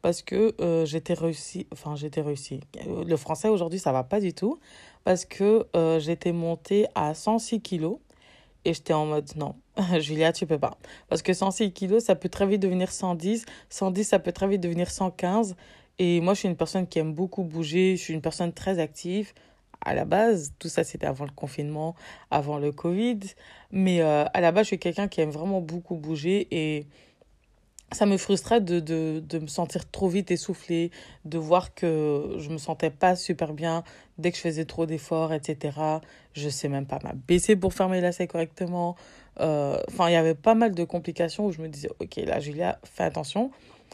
parce 0.03 0.21
que 0.21 0.53
euh, 0.61 0.85
j'étais 0.85 1.15
réussi, 1.15 1.65
enfin, 1.71 1.95
j'étais 1.95 2.21
réussi. 2.21 2.59
Le 2.85 3.17
français 3.17 3.49
aujourd'hui, 3.49 3.79
ça 3.79 3.91
va 3.91 4.03
pas 4.03 4.19
du 4.19 4.33
tout 4.33 4.59
parce 5.03 5.25
que 5.25 5.65
j'étais 5.97 6.33
montée 6.33 6.85
à 6.93 7.15
106 7.15 7.61
kilos 7.61 7.97
et 8.65 8.73
j'étais 8.73 8.93
en 8.93 9.05
mode 9.05 9.29
non, 9.35 9.55
Julia, 9.99 10.33
tu 10.33 10.45
peux 10.45 10.59
pas. 10.59 10.77
Parce 11.07 11.21
que 11.21 11.33
106 11.33 11.71
kilos, 11.71 12.03
ça 12.03 12.15
peut 12.15 12.29
très 12.29 12.47
vite 12.47 12.61
devenir 12.61 12.91
110. 12.91 13.45
110, 13.69 14.03
ça 14.03 14.19
peut 14.19 14.31
très 14.31 14.47
vite 14.47 14.61
devenir 14.61 14.89
115. 14.89 15.55
Et 15.99 16.19
moi, 16.19 16.33
je 16.33 16.39
suis 16.39 16.49
une 16.49 16.57
personne 16.57 16.87
qui 16.87 16.99
aime 16.99 17.13
beaucoup 17.13 17.43
bouger. 17.43 17.95
Je 17.95 18.01
suis 18.01 18.13
une 18.13 18.21
personne 18.21 18.51
très 18.51 18.79
active. 18.79 19.33
À 19.81 19.93
la 19.93 20.05
base, 20.05 20.53
tout 20.57 20.67
ça, 20.67 20.83
c'était 20.83 21.05
avant 21.05 21.25
le 21.25 21.31
confinement, 21.31 21.95
avant 22.31 22.57
le 22.57 22.71
Covid. 22.71 23.19
Mais 23.71 24.01
euh, 24.01 24.25
à 24.33 24.41
la 24.41 24.51
base, 24.51 24.63
je 24.63 24.67
suis 24.69 24.79
quelqu'un 24.79 25.07
qui 25.07 25.21
aime 25.21 25.29
vraiment 25.29 25.61
beaucoup 25.61 25.95
bouger. 25.95 26.47
Et 26.51 26.87
ça 27.91 28.05
me 28.05 28.17
frustrait 28.17 28.61
de, 28.61 28.79
de, 28.79 29.23
de 29.27 29.39
me 29.39 29.47
sentir 29.47 29.89
trop 29.89 30.07
vite 30.07 30.31
essoufflée, 30.31 30.91
de 31.23 31.37
voir 31.37 31.73
que 31.73 32.35
je 32.39 32.49
me 32.49 32.57
sentais 32.57 32.89
pas 32.89 33.15
super 33.15 33.53
bien 33.53 33.83
dès 34.17 34.31
que 34.31 34.37
je 34.37 34.41
faisais 34.41 34.65
trop 34.65 34.85
d'efforts, 34.85 35.33
etc. 35.33 35.77
Je 36.33 36.49
sais 36.49 36.67
même 36.67 36.85
pas 36.85 36.99
m'abaisser 37.03 37.55
pour 37.55 37.73
fermer 37.73 38.01
lacets 38.01 38.27
correctement. 38.27 38.95
Euh, 39.39 39.77
enfin, 39.89 40.09
il 40.09 40.13
y 40.13 40.17
avait 40.17 40.35
pas 40.35 40.55
mal 40.55 40.73
de 40.73 40.83
complications 40.83 41.45
où 41.45 41.51
je 41.51 41.61
me 41.61 41.67
disais, 41.67 41.89
ok, 41.99 42.15
là, 42.17 42.39
Julia, 42.39 42.79
fais 42.83 43.03
attention. 43.03 43.51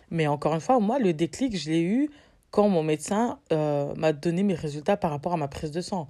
Mais 0.10 0.28
encore 0.28 0.54
une 0.54 0.62
fois, 0.62 0.80
moi, 0.80 1.00
le 1.00 1.14
déclic, 1.14 1.58
je 1.58 1.70
l'ai 1.70 1.82
eu 1.82 2.10
quand 2.50 2.70
mon 2.70 2.84
médecin 2.84 3.40
euh, 3.52 3.94
m'a 3.96 4.14
donné 4.14 4.44
mes 4.44 4.54
résultats 4.54 4.98
par 4.98 5.12
rapport 5.12 5.34
à 5.34 5.38
ma 5.38 5.48
prise 5.48 5.72
de 5.72 5.82
sang. 5.82 6.10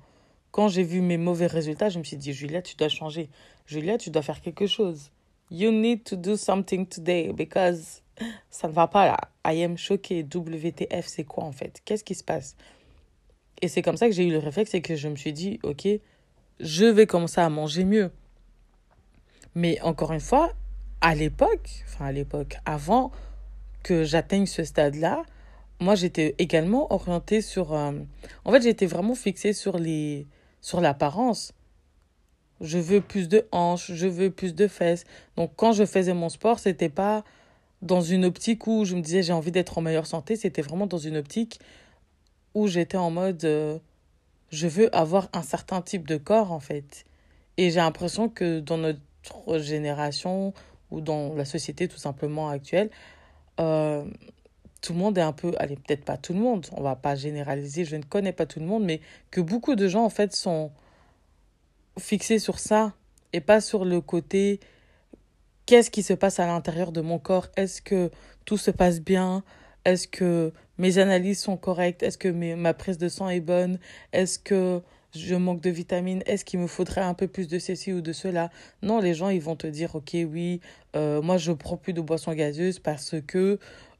Quand 0.51 0.67
j'ai 0.67 0.83
vu 0.83 1.01
mes 1.01 1.17
mauvais 1.17 1.47
résultats, 1.47 1.89
je 1.89 1.99
me 1.99 2.03
suis 2.03 2.17
dit, 2.17 2.33
Julia, 2.33 2.61
tu 2.61 2.75
dois 2.75 2.89
changer. 2.89 3.29
Julia, 3.65 3.97
tu 3.97 4.09
dois 4.09 4.21
faire 4.21 4.41
quelque 4.41 4.67
chose. 4.67 5.11
You 5.51 5.71
need 5.71 6.05
to 6.05 6.15
do 6.15 6.37
something 6.37 6.87
today 6.87 7.33
because 7.33 8.01
ça 8.49 8.69
ne 8.69 8.73
va 8.73 8.87
pas 8.87 9.05
là. 9.05 9.17
I 9.45 9.63
am 9.63 9.77
choquée. 9.77 10.23
WTF, 10.23 11.05
c'est 11.05 11.25
quoi 11.25 11.43
en 11.43 11.51
fait? 11.51 11.81
Qu'est-ce 11.83 12.05
qui 12.05 12.15
se 12.15 12.23
passe? 12.23 12.55
Et 13.61 13.67
c'est 13.67 13.81
comme 13.81 13.97
ça 13.97 14.07
que 14.07 14.13
j'ai 14.13 14.25
eu 14.25 14.31
le 14.31 14.37
réflexe 14.37 14.73
et 14.73 14.81
que 14.81 14.95
je 14.95 15.07
me 15.09 15.15
suis 15.15 15.33
dit, 15.33 15.59
ok, 15.63 15.87
je 16.61 16.85
vais 16.85 17.05
commencer 17.05 17.41
à 17.41 17.49
manger 17.49 17.83
mieux. 17.83 18.11
Mais 19.53 19.79
encore 19.81 20.13
une 20.13 20.21
fois, 20.21 20.53
à 21.01 21.15
l'époque, 21.15 21.83
enfin 21.85 22.05
à 22.05 22.11
l'époque, 22.11 22.55
avant 22.65 23.11
que 23.83 24.03
j'atteigne 24.03 24.45
ce 24.45 24.63
stade-là, 24.63 25.23
moi 25.79 25.95
j'étais 25.95 26.33
également 26.37 26.91
orientée 26.93 27.41
sur... 27.41 27.73
Euh, 27.73 27.91
en 28.45 28.51
fait, 28.51 28.61
j'étais 28.61 28.85
vraiment 28.85 29.15
fixée 29.15 29.53
sur 29.53 29.77
les 29.77 30.27
sur 30.61 30.79
l'apparence. 30.79 31.53
Je 32.61 32.77
veux 32.77 33.01
plus 33.01 33.27
de 33.27 33.47
hanches, 33.51 33.91
je 33.91 34.07
veux 34.07 34.29
plus 34.31 34.55
de 34.55 34.67
fesses. 34.67 35.03
Donc 35.35 35.51
quand 35.55 35.73
je 35.73 35.85
faisais 35.85 36.13
mon 36.13 36.29
sport, 36.29 36.59
c'était 36.59 36.89
pas 36.89 37.23
dans 37.81 38.01
une 38.01 38.25
optique 38.25 38.67
où 38.67 38.85
je 38.85 38.95
me 38.95 39.01
disais 39.01 39.23
j'ai 39.23 39.33
envie 39.33 39.51
d'être 39.51 39.77
en 39.77 39.81
meilleure 39.81 40.05
santé, 40.05 40.35
c'était 40.35 40.61
vraiment 40.61 40.87
dans 40.87 40.99
une 40.99 41.17
optique 41.17 41.59
où 42.53 42.67
j'étais 42.67 42.97
en 42.97 43.09
mode 43.09 43.43
euh, 43.45 43.79
je 44.51 44.67
veux 44.67 44.95
avoir 44.95 45.29
un 45.33 45.41
certain 45.41 45.81
type 45.81 46.07
de 46.07 46.17
corps 46.17 46.51
en 46.51 46.59
fait. 46.59 47.05
Et 47.57 47.69
j'ai 47.71 47.79
l'impression 47.79 48.29
que 48.29 48.59
dans 48.59 48.77
notre 48.77 48.99
génération 49.59 50.53
ou 50.91 51.01
dans 51.01 51.33
la 51.33 51.45
société 51.45 51.87
tout 51.87 51.97
simplement 51.97 52.49
actuelle, 52.49 52.89
euh, 53.59 54.05
tout 54.81 54.93
le 54.93 54.99
monde 54.99 55.17
est 55.17 55.21
un 55.21 55.31
peu, 55.31 55.53
allez, 55.59 55.75
peut-être 55.75 56.03
pas 56.03 56.17
tout 56.17 56.33
le 56.33 56.39
monde, 56.39 56.65
on 56.71 56.81
va 56.81 56.95
pas 56.95 57.15
généraliser, 57.15 57.85
je 57.85 57.95
ne 57.95 58.03
connais 58.03 58.33
pas 58.33 58.45
tout 58.45 58.59
le 58.59 58.65
monde, 58.65 58.83
mais 58.83 58.99
que 59.29 59.41
beaucoup 59.41 59.75
de 59.75 59.87
gens 59.87 60.03
en 60.03 60.09
fait 60.09 60.33
sont 60.35 60.71
fixés 61.99 62.39
sur 62.39 62.59
ça 62.59 62.93
et 63.33 63.41
pas 63.41 63.61
sur 63.61 63.85
le 63.85 64.01
côté 64.01 64.59
qu'est-ce 65.65 65.91
qui 65.91 66.03
se 66.03 66.13
passe 66.13 66.39
à 66.39 66.47
l'intérieur 66.47 66.91
de 66.91 67.01
mon 67.01 67.19
corps, 67.19 67.47
est-ce 67.55 67.81
que 67.81 68.11
tout 68.45 68.57
se 68.57 68.71
passe 68.71 68.99
bien, 68.99 69.43
est-ce 69.85 70.07
que 70.07 70.51
mes 70.77 70.97
analyses 70.97 71.39
sont 71.39 71.57
correctes, 71.57 72.03
est-ce 72.03 72.17
que 72.17 72.27
mes, 72.27 72.55
ma 72.55 72.73
prise 72.73 72.97
de 72.97 73.07
sang 73.07 73.29
est 73.29 73.39
bonne, 73.39 73.79
est-ce 74.13 74.39
que 74.39 74.81
je 75.15 75.35
manque 75.35 75.61
de 75.61 75.69
vitamines, 75.69 76.23
est-ce 76.25 76.45
qu'il 76.45 76.59
me 76.59 76.67
faudrait 76.67 77.01
un 77.01 77.13
peu 77.13 77.27
plus 77.27 77.47
de 77.47 77.59
ceci 77.59 77.93
ou 77.93 78.01
de 78.01 78.13
cela? 78.13 78.49
Non, 78.81 78.99
les 78.99 79.13
gens, 79.13 79.29
ils 79.29 79.41
vont 79.41 79.55
te 79.55 79.67
dire, 79.67 79.95
ok, 79.95 80.11
oui, 80.13 80.61
euh, 80.95 81.21
moi, 81.21 81.37
je 81.37 81.51
prends 81.51 81.77
plus 81.77 81.93
de 81.93 82.01
boissons 82.01 82.33
gazeuses 82.33 82.79
parce 82.79 83.15
que 83.25 83.59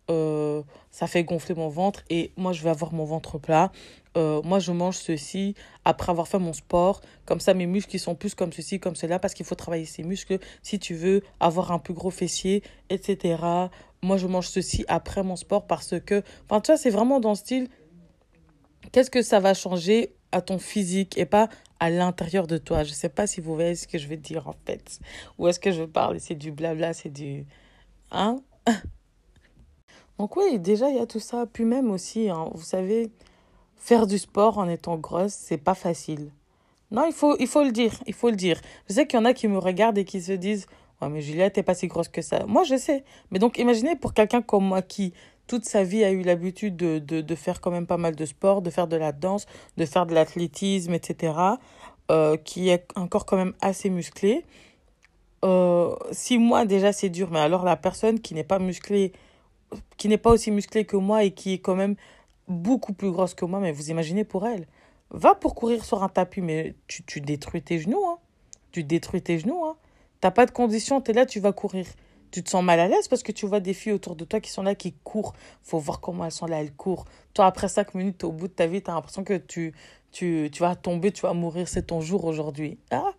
euh, 0.10 0.64
ça 0.90 1.08
fait 1.08 1.24
gonfler 1.24 1.56
mon 1.56 1.70
ventre 1.70 2.04
et 2.10 2.32
moi 2.36 2.54
je 2.54 2.64
vais 2.64 2.70
avoir 2.70 2.94
mon 2.94 3.06
ventre 3.06 3.38
plat. 3.38 3.72
Euh, 4.18 4.42
moi 4.44 4.60
je 4.60 4.72
mange 4.72 4.98
ceci 4.98 5.56
après 5.86 6.12
avoir 6.12 6.28
fait 6.28 6.40
mon 6.40 6.54
sport. 6.54 7.02
Comme 7.26 7.40
ça 7.40 7.54
mes 7.54 7.66
muscles 7.66 7.96
ils 7.96 8.00
sont 8.00 8.16
plus 8.16 8.36
comme 8.36 8.52
ceci, 8.52 8.80
comme 8.80 8.96
cela 8.96 9.20
parce 9.20 9.34
qu'il 9.34 9.46
faut 9.46 9.56
travailler 9.56 9.86
ces 9.86 10.04
muscles 10.04 10.40
si 10.64 10.80
tu 10.80 10.96
veux 10.96 11.22
avoir 11.40 11.72
un 11.72 11.80
plus 11.80 11.94
gros 11.94 12.10
fessier, 12.10 12.64
etc. 12.90 13.38
Moi 14.02 14.18
je 14.18 14.28
mange 14.28 14.48
ceci 14.48 14.84
après 14.88 15.24
mon 15.24 15.36
sport 15.36 15.68
parce 15.68 16.00
que... 16.00 16.24
Enfin 16.50 16.62
tu 16.62 16.72
vois 16.72 16.78
c'est 16.78 16.90
vraiment 16.90 17.20
dans 17.20 17.30
le 17.30 17.36
style 17.36 17.70
qu'est-ce 18.92 19.12
que 19.12 19.22
ça 19.22 19.40
va 19.40 19.54
changer 19.54 20.16
à 20.32 20.42
ton 20.42 20.58
physique 20.58 21.18
et 21.18 21.26
pas 21.26 21.50
à 21.80 21.90
l'intérieur 21.90 22.48
de 22.48 22.58
toi? 22.58 22.84
Je 22.84 22.92
sais 22.92 23.10
pas 23.10 23.28
si 23.28 23.40
vous 23.42 23.56
voyez 23.56 23.76
ce 23.76 23.88
que 23.88 23.98
je 23.98 24.08
veux 24.08 24.18
dire 24.18 24.48
en 24.48 24.56
fait. 24.66 25.00
Ou 25.38 25.48
est-ce 25.48 25.60
que 25.60 25.72
je 25.72 25.84
parle 25.84 26.20
c'est 26.20 26.36
du 26.36 26.52
blabla, 26.52 26.94
c'est 26.94 27.10
du... 27.10 27.46
Hein? 28.12 28.38
donc 30.22 30.38
oui, 30.38 30.60
déjà, 30.60 30.88
il 30.92 30.98
y 30.98 31.00
a 31.00 31.08
tout 31.08 31.20
ça. 31.20 31.48
Puis 31.52 31.66
même 31.66 31.90
aussi, 31.90 32.30
hein, 32.30 32.48
vous 32.54 32.62
savez, 32.62 33.10
faire 33.76 34.06
du 34.06 34.20
sport 34.20 34.60
en 34.60 34.70
étant 34.70 34.96
grosse, 34.96 35.34
c'est 35.34 35.58
pas 35.58 35.74
facile. 35.74 36.30
Non, 36.92 37.06
il 37.08 37.12
faut, 37.12 37.36
il 37.40 37.48
faut 37.48 37.64
le 37.64 37.72
dire, 37.72 37.92
il 38.06 38.14
faut 38.14 38.30
le 38.30 38.36
dire. 38.36 38.62
Je 38.88 38.94
sais 38.94 39.08
qu'il 39.08 39.18
y 39.18 39.22
en 39.22 39.26
a 39.26 39.34
qui 39.34 39.48
me 39.48 39.58
regardent 39.58 39.98
et 39.98 40.06
qui 40.06 40.22
se 40.22 40.34
disent 40.34 40.68
Ouais, 41.02 41.10
mais 41.10 41.22
Juliette, 41.22 41.54
t'es 41.54 41.64
pas 41.64 41.74
si 41.74 41.88
grosse 41.88 42.08
que 42.08 42.22
ça. 42.22 42.46
Moi, 42.46 42.64
je 42.66 42.78
sais. 42.78 43.04
Mais 43.32 43.40
donc, 43.40 43.58
imaginez 43.58 43.96
pour 43.96 44.14
quelqu'un 44.14 44.44
comme 44.44 44.64
moi 44.64 44.84
qui, 44.84 45.14
toute 45.48 45.66
sa 45.66 45.84
vie, 45.84 46.04
a 46.04 46.12
eu 46.12 46.22
l'habitude 46.22 46.76
de, 46.76 47.00
de, 47.00 47.36
faire 47.36 47.60
quand 47.60 47.72
même 47.72 47.88
pas 47.88 47.98
mal 47.98 48.16
de 48.16 48.26
sport, 48.26 48.62
de 48.62 48.70
faire 48.70 48.86
de 48.86 48.98
la 48.98 49.14
danse, 49.14 49.48
de 49.78 49.86
faire 49.88 50.06
de 50.06 50.14
l'athlétisme, 50.14 50.94
etc., 50.94 51.34
euh, 52.12 52.38
qui 52.38 52.70
est 52.70 52.86
encore 52.96 53.26
quand 53.26 53.38
même 53.38 53.54
assez 53.60 53.90
musclé. 53.90 54.46
Euh, 55.44 55.96
si 56.12 56.38
moi, 56.38 56.66
déjà, 56.66 56.94
c'est 56.94 57.10
dur, 57.10 57.32
mais 57.32 57.40
alors 57.40 57.66
la 57.66 57.76
personne 57.76 58.20
qui 58.20 58.36
n'est 58.36 58.44
pas 58.44 58.60
musclée, 58.60 59.14
qui 59.98 60.08
n'est 60.08 60.18
pas 60.18 60.32
aussi 60.32 60.52
musclée 60.52 60.86
que 60.86 60.98
moi 60.98 61.24
et 61.24 61.32
qui 61.32 61.54
est 61.54 61.60
quand 61.60 61.76
même 61.76 61.96
beaucoup 62.48 62.94
plus 62.94 63.12
grosse 63.12 63.34
que 63.34 63.46
moi, 63.46 63.60
mais 63.60 63.72
vous 63.72 63.90
imaginez 63.90 64.24
pour 64.24 64.46
elle. 64.48 64.68
Va 65.10 65.36
pour 65.36 65.56
courir 65.56 65.84
sur 65.84 66.04
un 66.04 66.10
tapis, 66.10 66.42
mais 66.42 66.76
tu, 66.88 67.04
tu 67.04 67.22
détruis 67.22 67.62
tes 67.62 67.80
genoux. 67.80 68.04
Hein. 68.06 68.18
Tu 68.72 68.84
détruis 68.84 69.22
tes 69.22 69.40
genoux. 69.40 69.64
Hein. 69.66 69.76
T'as 70.22 70.32
pas 70.32 70.46
de 70.46 70.52
condition, 70.52 71.02
tu 71.02 71.12
es 71.12 71.14
là, 71.14 71.26
tu 71.26 71.40
vas 71.40 71.52
courir. 71.52 71.86
Tu 72.32 72.44
te 72.44 72.50
sens 72.50 72.64
mal 72.64 72.80
à 72.80 72.88
l'aise 72.88 73.10
parce 73.10 73.24
que 73.24 73.34
tu 73.34 73.46
vois 73.46 73.60
des 73.60 73.74
filles 73.74 73.92
autour 73.92 74.16
de 74.16 74.24
toi 74.24 74.40
qui 74.40 74.52
sont 74.52 74.64
là, 74.64 74.74
qui 74.74 74.94
courent. 75.04 75.34
faut 75.64 75.80
voir 75.80 76.00
comment 76.00 76.24
elles 76.24 76.32
sont 76.32 76.46
là, 76.46 76.62
elles 76.62 76.72
courent. 76.72 77.06
Toi, 77.34 77.46
après 77.46 77.68
cinq 77.68 77.94
minutes, 77.94 78.24
au 78.24 78.32
bout 78.32 78.48
de 78.48 78.54
ta 78.54 78.68
vie, 78.68 78.82
tu 78.82 78.90
as 78.90 78.94
l'impression 78.94 79.26
que 79.26 79.38
tu, 79.38 79.74
tu, 80.12 80.50
tu 80.52 80.60
vas 80.62 80.76
tomber, 80.76 81.12
tu 81.12 81.24
vas 81.24 81.34
mourir, 81.34 81.68
c'est 81.68 81.88
ton 81.88 82.00
jour 82.00 82.24
aujourd'hui. 82.24 82.78
Ah 82.90 83.12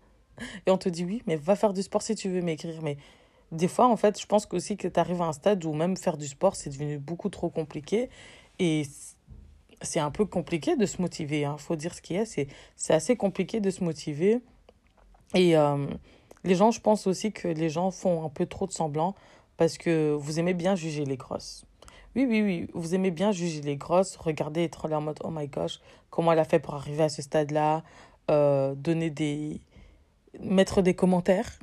Et 0.67 0.71
on 0.71 0.79
te 0.79 0.89
dit 0.89 1.05
oui, 1.05 1.23
mais 1.27 1.37
va 1.37 1.57
faire 1.57 1.75
du 1.75 1.83
sport 1.83 2.01
si 2.01 2.15
tu 2.15 2.31
veux 2.31 2.41
maigrir. 2.41 2.81
Mais 2.83 2.97
des 3.53 3.69
fois, 3.69 3.87
en 3.87 3.97
fait, 3.97 4.19
je 4.19 4.27
pense 4.27 4.49
aussi 4.53 4.77
que 4.79 4.89
tu 4.89 4.99
arrives 4.99 5.21
à 5.21 5.27
un 5.27 5.33
stade 5.33 5.65
où 5.65 5.75
même 5.75 5.97
faire 5.97 6.17
du 6.17 6.27
sport, 6.27 6.57
c'est 6.57 6.71
devenu 6.71 6.99
beaucoup 6.99 7.29
trop 7.29 7.51
compliqué. 7.51 8.09
Et 8.59 8.85
c'est 9.83 10.01
un 10.01 10.11
peu 10.11 10.25
compliqué 10.25 10.75
de 10.75 10.87
se 10.87 11.03
motiver. 11.03 11.41
Il 11.41 11.45
hein. 11.45 11.59
faut 11.59 11.77
dire 11.77 11.95
ce 11.95 12.01
qu'il 12.01 12.17
y 12.17 12.19
a. 12.19 12.25
C'est 12.25 12.49
assez 12.95 13.15
compliqué 13.15 13.61
de 13.61 13.71
se 13.71 13.85
motiver. 13.85 14.41
Et 15.35 15.57
euh, 15.57 15.87
les 16.45 16.55
gens, 16.55 16.71
je 16.71 16.81
pense 16.81 17.07
aussi 17.07 17.31
que 17.33 17.47
les 17.47 17.69
gens 17.69 17.91
font 17.91 18.25
un 18.25 18.31
peu 18.31 18.47
trop 18.47 18.67
de 18.67 18.73
semblant 18.73 19.15
parce 19.59 19.77
que 19.77 20.13
vous 20.19 20.41
aimez 20.41 20.55
bien 20.55 20.75
juger 20.75 21.05
les 21.05 21.19
grosses. 21.19 21.67
Oui, 22.17 22.27
oui, 22.29 22.43
oui, 22.43 22.69
vous 22.73 22.95
aimez 22.95 23.11
bien 23.11 23.33
juger 23.33 23.61
les 23.61 23.77
grosses, 23.77 24.17
regarder, 24.17 24.65
être 24.65 24.89
là 24.89 24.99
en 24.99 25.03
mode, 25.03 25.19
oh 25.25 25.31
my 25.31 25.47
gosh, 25.49 25.81
comment 26.11 26.33
elle 26.33 26.39
a 26.39 26.45
fait 26.45 26.59
pour 26.59 26.75
arriver 26.75 27.05
à 27.05 27.09
ce 27.09 27.23
stade-là, 27.23 27.83
euh, 28.31 28.75
donner 28.75 29.09
des... 29.09 29.61
mettre 30.41 30.83
des 30.83 30.95
commentaires 30.95 31.59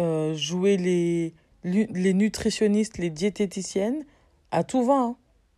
euh, 0.00 0.34
jouer 0.34 0.76
les, 0.76 1.34
les 1.64 2.14
nutritionnistes, 2.14 2.98
les 2.98 3.10
diététiciennes, 3.10 4.04
à 4.50 4.64
tout 4.64 4.84
va. 4.84 4.98
Hein. 4.98 5.16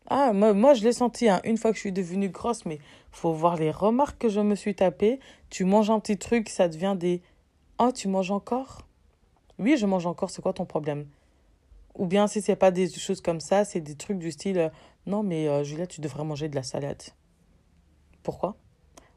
Ah, 0.09 0.33
moi, 0.33 0.55
moi 0.55 0.75
je 0.75 0.85
l'ai 0.85 0.93
senti 0.93 1.29
hein, 1.29 1.41
une 1.45 1.59
fois 1.59 1.71
que 1.71 1.77
je 1.77 1.83
suis 1.83 1.93
devenue 1.93 2.31
grosse, 2.31 2.65
mais 2.65 2.79
faut 3.13 3.33
voir 3.33 3.57
les 3.57 3.71
remarques 3.71 4.19
que 4.19 4.29
je 4.29 4.41
me 4.41 4.55
suis 4.55 4.75
tapées. 4.75 5.21
Tu 5.51 5.65
manges 5.65 5.91
un 5.91 6.01
petit 6.01 6.17
truc, 6.17 6.49
ça 6.49 6.69
devient 6.69 6.97
des 6.99 7.21
Oh, 7.79 7.93
tu 7.93 8.09
manges 8.09 8.31
encore? 8.31 8.87
Oui, 9.59 9.77
je 9.77 9.87
mange 9.87 10.07
encore, 10.07 10.31
c'est 10.31 10.43
quoi 10.43 10.53
ton 10.53 10.65
problème? 10.65 11.07
Ou 11.97 12.07
bien 12.07 12.27
si 12.27 12.41
c'est 12.41 12.57
pas 12.57 12.71
des 12.71 12.89
choses 12.91 13.21
comme 13.21 13.41
ça, 13.41 13.65
c'est 13.65 13.81
des 13.81 13.97
trucs 13.97 14.19
du 14.19 14.33
style 14.33 14.59
euh, 14.59 14.69
Non, 15.07 15.23
mais 15.23 15.49
euh, 15.49 15.87
tu 15.89 16.01
devrais 16.01 16.25
manger 16.25 16.49
de 16.49 16.55
la 16.55 16.63
salade. 16.63 17.03
Pourquoi? 18.23 18.57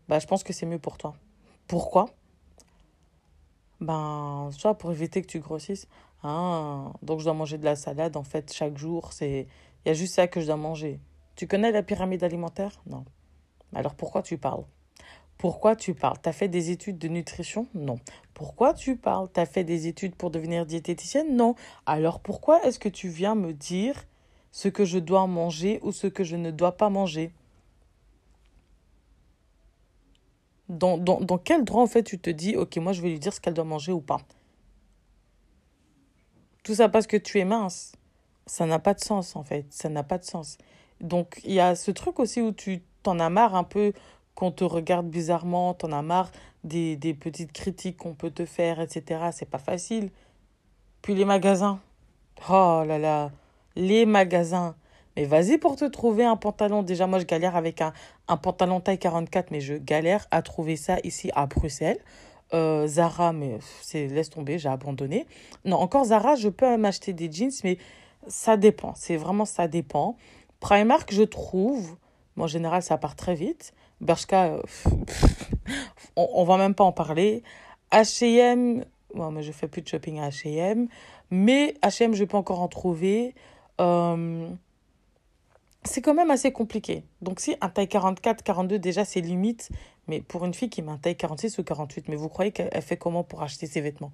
Bah, 0.10 0.20
je 0.20 0.28
pense 0.28 0.44
que 0.44 0.52
c'est 0.52 0.66
mieux 0.66 0.80
pour 0.80 0.98
toi. 0.98 1.16
Pourquoi? 1.68 2.10
Ben, 3.82 4.50
soit 4.52 4.76
pour 4.76 4.92
éviter 4.92 5.22
que 5.22 5.28
tu 5.28 5.40
grossisses. 5.40 5.88
Ah, 6.24 6.94
donc 7.02 7.20
je 7.20 7.26
dois 7.26 7.34
manger 7.34 7.58
de 7.58 7.66
la 7.66 7.76
salade 7.76 8.16
en 8.16 8.24
fait 8.24 8.54
chaque 8.54 8.78
jour. 8.78 9.12
C'est, 9.12 9.48
il 9.84 9.90
y 9.90 9.92
a 9.92 9.94
juste 9.94 10.14
ça 10.14 10.28
que 10.28 10.40
je 10.40 10.46
dois 10.46 10.56
manger. 10.56 11.00
Tu 11.36 11.48
connais 11.48 11.72
la 11.72 11.84
pyramide 11.84 12.24
alimentaire? 12.24 12.80
Non. 12.86 13.04
Alors 13.74 13.96
pourquoi 13.96 14.22
tu 14.22 14.38
parles? 14.38 14.64
Pourquoi 15.38 15.76
tu 15.76 15.96
parles? 15.96 16.18
T'as 16.22 16.34
fait 16.34 16.48
des 16.48 16.70
études 16.70 17.00
de 17.00 17.08
nutrition? 17.08 17.66
Non. 17.74 17.98
Pourquoi 18.36 18.76
tu 18.76 18.96
parles? 18.96 19.28
T'as 19.34 19.48
fait 19.48 19.64
des 19.64 19.88
études 19.88 20.16
pour 20.16 20.30
devenir 20.30 20.68
diététicienne? 20.68 21.36
Non. 21.36 21.56
Alors 21.88 22.20
pourquoi 22.20 22.64
est-ce 22.64 22.78
que 22.78 22.90
tu 22.90 23.10
viens 23.10 23.34
me 23.34 23.52
dire 23.52 24.06
ce 24.52 24.68
que 24.68 24.86
je 24.86 25.00
dois 25.00 25.26
manger 25.26 25.80
ou 25.82 25.92
ce 25.92 26.06
que 26.06 26.24
je 26.24 26.36
ne 26.36 26.52
dois 26.52 26.74
pas 26.74 26.90
manger? 26.90 27.32
Dans, 30.72 30.98
dans, 30.98 31.20
dans 31.20 31.38
quel 31.38 31.66
droit, 31.66 31.84
en 31.84 31.88
fait, 31.88 32.04
tu 32.04 32.18
te 32.18 32.30
dis, 32.30 32.56
ok, 32.56 32.78
moi, 32.78 32.94
je 32.94 33.02
vais 33.02 33.10
lui 33.10 33.20
dire 33.20 33.34
ce 33.34 33.42
qu'elle 33.42 33.54
doit 33.54 33.66
manger 33.66 33.92
ou 33.92 34.00
pas 34.00 34.22
Tout 36.64 36.76
ça 36.76 36.88
parce 36.88 37.08
que 37.08 37.18
tu 37.18 37.40
es 37.40 37.46
mince. 37.46 37.92
Ça 38.46 38.66
n'a 38.66 38.80
pas 38.80 38.94
de 38.94 39.02
sens, 39.02 39.36
en 39.36 39.44
fait. 39.44 39.66
Ça 39.70 39.90
n'a 39.90 40.04
pas 40.04 40.18
de 40.18 40.24
sens. 40.24 40.58
Donc, 41.02 41.42
il 41.44 41.54
y 41.54 41.60
a 41.60 41.76
ce 41.76 41.92
truc 41.92 42.20
aussi 42.20 42.42
où 42.42 42.54
tu 42.54 42.82
t'en 43.04 43.20
as 43.20 43.30
marre 43.30 43.56
un 43.56 43.64
peu 43.66 43.92
qu'on 44.34 44.52
te 44.52 44.64
regarde 44.64 45.08
bizarrement, 45.08 45.74
t'en 45.74 45.92
as 45.92 46.02
marre 46.02 46.32
des, 46.64 46.96
des 46.96 47.14
petites 47.14 47.52
critiques 47.52 47.98
qu'on 47.98 48.14
peut 48.14 48.32
te 48.32 48.46
faire, 48.46 48.80
etc. 48.80 49.30
C'est 49.34 49.50
pas 49.50 49.60
facile. 49.60 50.10
Puis 51.02 51.16
les 51.16 51.26
magasins. 51.26 51.80
Oh 52.50 52.84
là 52.88 52.98
là, 52.98 53.32
les 53.76 54.06
magasins. 54.06 54.76
Mais 55.16 55.26
vas-y 55.26 55.58
pour 55.58 55.76
te 55.76 55.86
trouver 55.86 56.24
un 56.24 56.36
pantalon. 56.36 56.84
Déjà, 56.84 57.08
moi, 57.08 57.20
je 57.20 57.26
galère 57.26 57.56
avec 57.56 57.82
un, 57.82 57.94
un 58.28 58.38
pantalon 58.38 58.80
taille 58.80 59.00
44, 59.00 59.52
mais 59.52 59.62
je 59.62 59.76
galère 59.76 60.28
à 60.32 60.42
trouver 60.42 60.76
ça 60.76 60.98
ici 61.04 61.32
à 61.36 61.46
Bruxelles. 61.46 62.00
Euh, 62.54 62.86
Zara, 62.88 63.32
mais 63.32 63.60
c'est 63.82 64.08
laisse 64.08 64.30
tomber, 64.30 64.60
j'ai 64.60 64.70
abandonné. 64.70 65.26
Non, 65.64 65.78
encore 65.78 66.06
Zara, 66.06 66.36
je 66.36 66.50
peux 66.50 66.76
m'acheter 66.78 67.14
des 67.14 67.32
jeans, 67.32 67.52
mais 67.64 67.78
ça 68.28 68.58
dépend. 68.58 68.94
C'est 68.96 69.16
vraiment 69.16 69.46
ça 69.46 69.68
dépend. 69.68 70.18
Primark, 70.60 71.14
je 71.14 71.24
trouve, 71.24 71.96
en 72.38 72.48
général, 72.48 72.84
ça 72.84 72.98
part 72.98 73.16
très 73.16 73.36
vite. 73.36 73.74
Bershka, 74.02 74.58
on, 76.16 76.30
on 76.34 76.44
va 76.44 76.58
même 76.58 76.76
pas 76.76 76.84
en 76.84 76.92
parler. 76.92 77.44
H&M, 77.92 78.84
bon, 79.14 79.32
mais 79.32 79.44
je 79.44 79.52
fais 79.52 79.68
plus 79.68 79.82
de 79.82 79.88
shopping 79.88 80.20
à 80.20 80.30
H&M, 80.30 80.88
mais 81.30 81.76
H&M, 81.84 82.14
je 82.14 82.24
peux 82.26 82.38
encore 82.38 82.62
en 82.62 82.68
trouver. 82.68 83.34
Euh, 83.80 84.50
c'est 85.84 86.02
quand 86.02 86.14
même 86.14 86.32
assez 86.32 86.52
compliqué. 86.52 87.04
Donc 87.22 87.40
si 87.40 87.56
un 87.62 87.70
taille 87.70 87.88
44, 87.88 88.44
42, 88.44 88.80
déjà 88.80 89.06
c'est 89.06 89.22
limite, 89.22 89.70
mais 90.08 90.22
pour 90.22 90.46
une 90.46 90.54
fille 90.54 90.70
qui 90.70 90.82
met 90.82 90.92
un 90.92 90.98
taille 90.98 91.16
46 91.16 91.58
ou 91.58 91.64
48, 91.64 92.08
mais 92.08 92.16
vous 92.16 92.30
croyez 92.30 92.52
qu'elle 92.52 92.82
fait 92.82 92.98
comment 92.98 93.24
pour 93.24 93.42
acheter 93.42 93.68
ses 93.68 93.82
vêtements? 93.82 94.12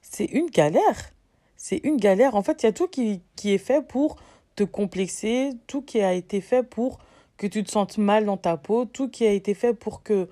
C'est 0.00 0.26
une 0.26 0.46
galère. 0.46 1.12
C'est 1.56 1.80
une 1.84 1.96
galère. 1.96 2.36
En 2.36 2.42
fait, 2.42 2.62
il 2.62 2.66
y 2.66 2.68
a 2.68 2.72
tout 2.72 2.86
qui, 2.86 3.22
qui 3.34 3.52
est 3.52 3.58
fait 3.58 3.86
pour 3.86 4.16
te 4.54 4.62
complexer, 4.62 5.52
tout 5.66 5.82
qui 5.82 6.00
a 6.00 6.12
été 6.12 6.40
fait 6.40 6.62
pour 6.62 6.98
que 7.36 7.46
tu 7.46 7.64
te 7.64 7.70
sentes 7.70 7.98
mal 7.98 8.24
dans 8.24 8.36
ta 8.36 8.56
peau, 8.56 8.84
tout 8.84 9.08
qui 9.08 9.26
a 9.26 9.32
été 9.32 9.54
fait 9.54 9.74
pour 9.74 10.02
que... 10.02 10.28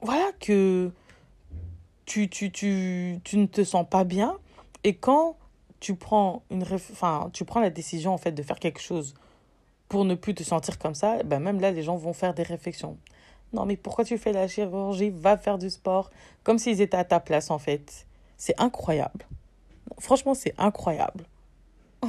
Voilà, 0.00 0.32
que 0.40 0.90
tu, 2.06 2.28
tu, 2.28 2.50
tu, 2.50 3.20
tu 3.22 3.38
ne 3.38 3.46
te 3.46 3.62
sens 3.62 3.86
pas 3.88 4.02
bien. 4.02 4.36
Et 4.82 4.96
quand 4.96 5.36
tu 5.82 5.96
prends, 5.96 6.44
une 6.48 6.64
tu 7.32 7.44
prends 7.44 7.60
la 7.60 7.70
décision 7.70 8.14
en 8.14 8.16
fait 8.16 8.30
de 8.30 8.42
faire 8.44 8.60
quelque 8.60 8.80
chose 8.80 9.14
pour 9.88 10.04
ne 10.04 10.14
plus 10.14 10.32
te 10.32 10.44
sentir 10.44 10.78
comme 10.78 10.94
ça, 10.94 11.22
ben 11.24 11.40
même 11.40 11.60
là, 11.60 11.72
les 11.72 11.82
gens 11.82 11.96
vont 11.96 12.12
faire 12.12 12.34
des 12.34 12.44
réflexions. 12.44 12.96
Non, 13.52 13.66
mais 13.66 13.76
pourquoi 13.76 14.04
tu 14.04 14.16
fais 14.16 14.32
la 14.32 14.46
chirurgie? 14.46 15.10
Va 15.10 15.36
faire 15.36 15.58
du 15.58 15.68
sport. 15.70 16.10
Comme 16.44 16.58
s'ils 16.58 16.80
étaient 16.80 16.96
à 16.96 17.04
ta 17.04 17.18
place, 17.18 17.50
en 17.50 17.58
fait. 17.58 18.06
C'est 18.36 18.58
incroyable. 18.60 19.26
Franchement, 19.98 20.34
c'est 20.34 20.54
incroyable. 20.56 21.24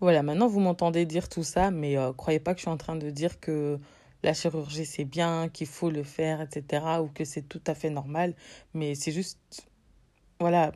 Voilà, 0.00 0.24
maintenant 0.24 0.48
vous 0.48 0.58
m'entendez 0.58 1.06
dire 1.06 1.28
tout 1.28 1.44
ça, 1.44 1.70
mais 1.70 1.96
euh, 1.96 2.12
croyez 2.12 2.40
pas 2.40 2.54
que 2.54 2.58
je 2.58 2.62
suis 2.62 2.70
en 2.70 2.76
train 2.76 2.96
de 2.96 3.08
dire 3.08 3.38
que 3.38 3.78
la 4.24 4.34
chirurgie 4.34 4.84
c'est 4.84 5.04
bien, 5.04 5.48
qu'il 5.48 5.68
faut 5.68 5.90
le 5.90 6.02
faire, 6.02 6.40
etc. 6.40 6.84
ou 7.00 7.06
que 7.06 7.24
c'est 7.24 7.42
tout 7.42 7.62
à 7.68 7.74
fait 7.76 7.88
normal. 7.88 8.34
Mais 8.74 8.96
c'est 8.96 9.12
juste, 9.12 9.38
voilà, 10.40 10.72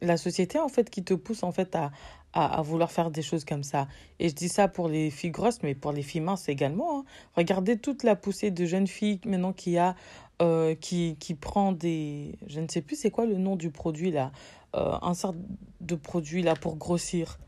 la 0.00 0.16
société 0.16 0.58
en 0.58 0.68
fait 0.68 0.90
qui 0.90 1.02
te 1.02 1.14
pousse 1.14 1.42
en 1.42 1.52
fait 1.52 1.74
à, 1.74 1.92
à, 2.34 2.60
vouloir 2.62 2.90
faire 2.90 3.10
des 3.10 3.22
choses 3.22 3.44
comme 3.44 3.62
ça. 3.62 3.86
Et 4.18 4.28
je 4.28 4.34
dis 4.34 4.48
ça 4.48 4.68
pour 4.68 4.88
les 4.88 5.10
filles 5.10 5.30
grosses, 5.30 5.62
mais 5.62 5.74
pour 5.74 5.92
les 5.92 6.02
filles 6.02 6.20
minces 6.20 6.48
également. 6.48 6.98
Hein. 6.98 7.04
Regardez 7.36 7.78
toute 7.78 8.02
la 8.02 8.16
poussée 8.16 8.50
de 8.50 8.64
jeunes 8.64 8.88
filles 8.88 9.20
maintenant 9.24 9.52
qui 9.52 9.78
a, 9.78 9.94
euh, 10.42 10.74
qui, 10.74 11.16
qui 11.20 11.34
prend 11.34 11.72
des, 11.72 12.36
je 12.48 12.60
ne 12.60 12.66
sais 12.68 12.82
plus 12.82 12.96
c'est 12.96 13.10
quoi 13.10 13.24
le 13.24 13.38
nom 13.38 13.54
du 13.54 13.70
produit 13.70 14.10
là, 14.10 14.32
euh, 14.74 14.96
un 15.00 15.14
sort 15.14 15.34
de 15.80 15.94
produit 15.94 16.42
là 16.42 16.54
pour 16.54 16.76
grossir. 16.76 17.38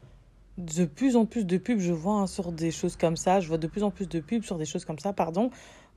De 0.56 0.86
plus 0.86 1.16
en 1.16 1.26
plus 1.26 1.44
de 1.44 1.58
pubs, 1.58 1.80
je 1.80 1.92
vois 1.92 2.14
hein, 2.14 2.26
sur 2.26 2.52
des 2.52 2.70
choses 2.70 2.96
comme 2.96 3.16
ça, 3.16 3.40
je 3.40 3.48
vois 3.48 3.58
de 3.58 3.66
plus 3.66 3.82
en 3.82 3.90
plus 3.90 4.08
de 4.08 4.20
pubs 4.20 4.42
sur 4.42 4.56
des 4.56 4.64
choses 4.64 4.84
comme 4.84 4.98
ça, 4.98 5.12
pardon, 5.12 5.50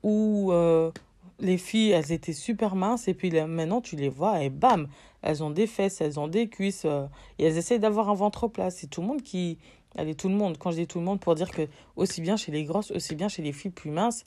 où 0.03 0.51
euh, 0.51 0.91
les 1.39 1.58
filles, 1.58 1.91
elles 1.91 2.12
étaient 2.12 2.34
super 2.34 2.75
minces 2.75 3.08
et 3.08 3.13
puis 3.13 3.31
maintenant 3.31 3.81
tu 3.81 3.96
les 3.96 4.10
vois 4.10 4.43
et 4.43 4.50
bam, 4.50 4.88
elles 5.22 5.43
ont 5.43 5.50
des 5.50 5.67
fesses, 5.67 6.01
elles 6.01 6.19
ont 6.19 6.27
des 6.27 6.48
cuisses 6.50 6.84
euh, 6.86 7.05
et 7.38 7.46
elles 7.46 7.58
essaient 7.58 7.79
d'avoir 7.79 8.10
un 8.10 8.13
ventre 8.13 8.48
plat. 8.48 8.69
C'est 8.72 8.88
tout 8.88 9.01
le 9.01 9.08
monde 9.08 9.24
qui. 9.24 9.58
Allez, 9.98 10.15
tout 10.15 10.29
le 10.29 10.36
monde. 10.36 10.57
Quand 10.57 10.72
je 10.72 10.77
dis 10.77 10.87
tout 10.87 11.00
le 11.00 11.05
monde, 11.05 11.20
pour 11.20 11.35
dire 11.35 11.51
que 11.51 11.68
aussi 11.96 12.22
bien 12.22 12.37
chez 12.37 12.51
les 12.51 12.64
grosses, 12.64 12.92
aussi 12.92 13.16
bien 13.16 13.27
chez 13.27 13.42
les 13.42 13.51
filles 13.51 13.72
plus 13.72 13.90
minces, 13.90 14.24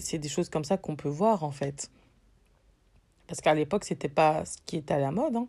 c'est 0.00 0.18
des 0.18 0.28
choses 0.28 0.48
comme 0.48 0.64
ça 0.64 0.76
qu'on 0.76 0.96
peut 0.96 1.08
voir 1.08 1.42
en 1.42 1.50
fait. 1.50 1.90
Parce 3.26 3.40
qu'à 3.40 3.54
l'époque, 3.54 3.84
c'était 3.84 4.08
pas 4.08 4.44
ce 4.44 4.56
qui 4.66 4.76
était 4.76 4.94
à 4.94 4.98
la 4.98 5.10
mode. 5.10 5.36
Hein. 5.36 5.48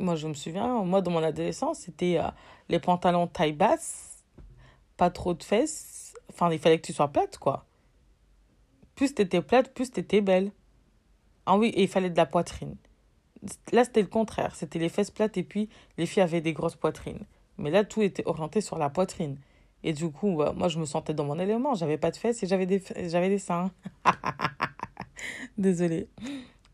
Moi, 0.00 0.14
je 0.16 0.28
me 0.28 0.34
souviens, 0.34 0.82
moi, 0.84 1.02
dans 1.02 1.10
mon 1.10 1.22
adolescence, 1.22 1.80
c'était 1.80 2.18
euh, 2.18 2.28
les 2.68 2.78
pantalons 2.78 3.26
taille 3.26 3.52
basse, 3.52 4.22
pas 4.96 5.10
trop 5.10 5.34
de 5.34 5.42
fesses. 5.42 6.14
Enfin, 6.30 6.50
il 6.52 6.58
fallait 6.58 6.78
que 6.78 6.86
tu 6.86 6.92
sois 6.92 7.08
plate, 7.08 7.38
quoi. 7.38 7.67
Plus 8.98 9.14
t'étais 9.14 9.42
plate, 9.42 9.72
plus 9.74 9.92
t'étais 9.92 10.20
belle. 10.20 10.50
Ah 11.46 11.56
oui, 11.56 11.68
et 11.68 11.82
il 11.82 11.88
fallait 11.88 12.10
de 12.10 12.16
la 12.16 12.26
poitrine. 12.26 12.74
Là, 13.70 13.84
c'était 13.84 14.00
le 14.00 14.08
contraire. 14.08 14.56
C'était 14.56 14.80
les 14.80 14.88
fesses 14.88 15.12
plates 15.12 15.36
et 15.36 15.44
puis 15.44 15.68
les 15.98 16.04
filles 16.04 16.24
avaient 16.24 16.40
des 16.40 16.52
grosses 16.52 16.74
poitrines. 16.74 17.20
Mais 17.58 17.70
là, 17.70 17.84
tout 17.84 18.02
était 18.02 18.24
orienté 18.26 18.60
sur 18.60 18.76
la 18.76 18.90
poitrine. 18.90 19.36
Et 19.84 19.92
du 19.92 20.10
coup, 20.10 20.34
bah, 20.34 20.52
moi, 20.56 20.66
je 20.66 20.80
me 20.80 20.84
sentais 20.84 21.14
dans 21.14 21.22
mon 21.22 21.38
élément. 21.38 21.76
J'avais 21.76 21.96
pas 21.96 22.10
de 22.10 22.16
fesses 22.16 22.42
et 22.42 22.48
j'avais 22.48 22.66
des, 22.66 22.82
j'avais 23.06 23.28
des 23.28 23.38
seins. 23.38 23.70
Désolée. 25.58 26.08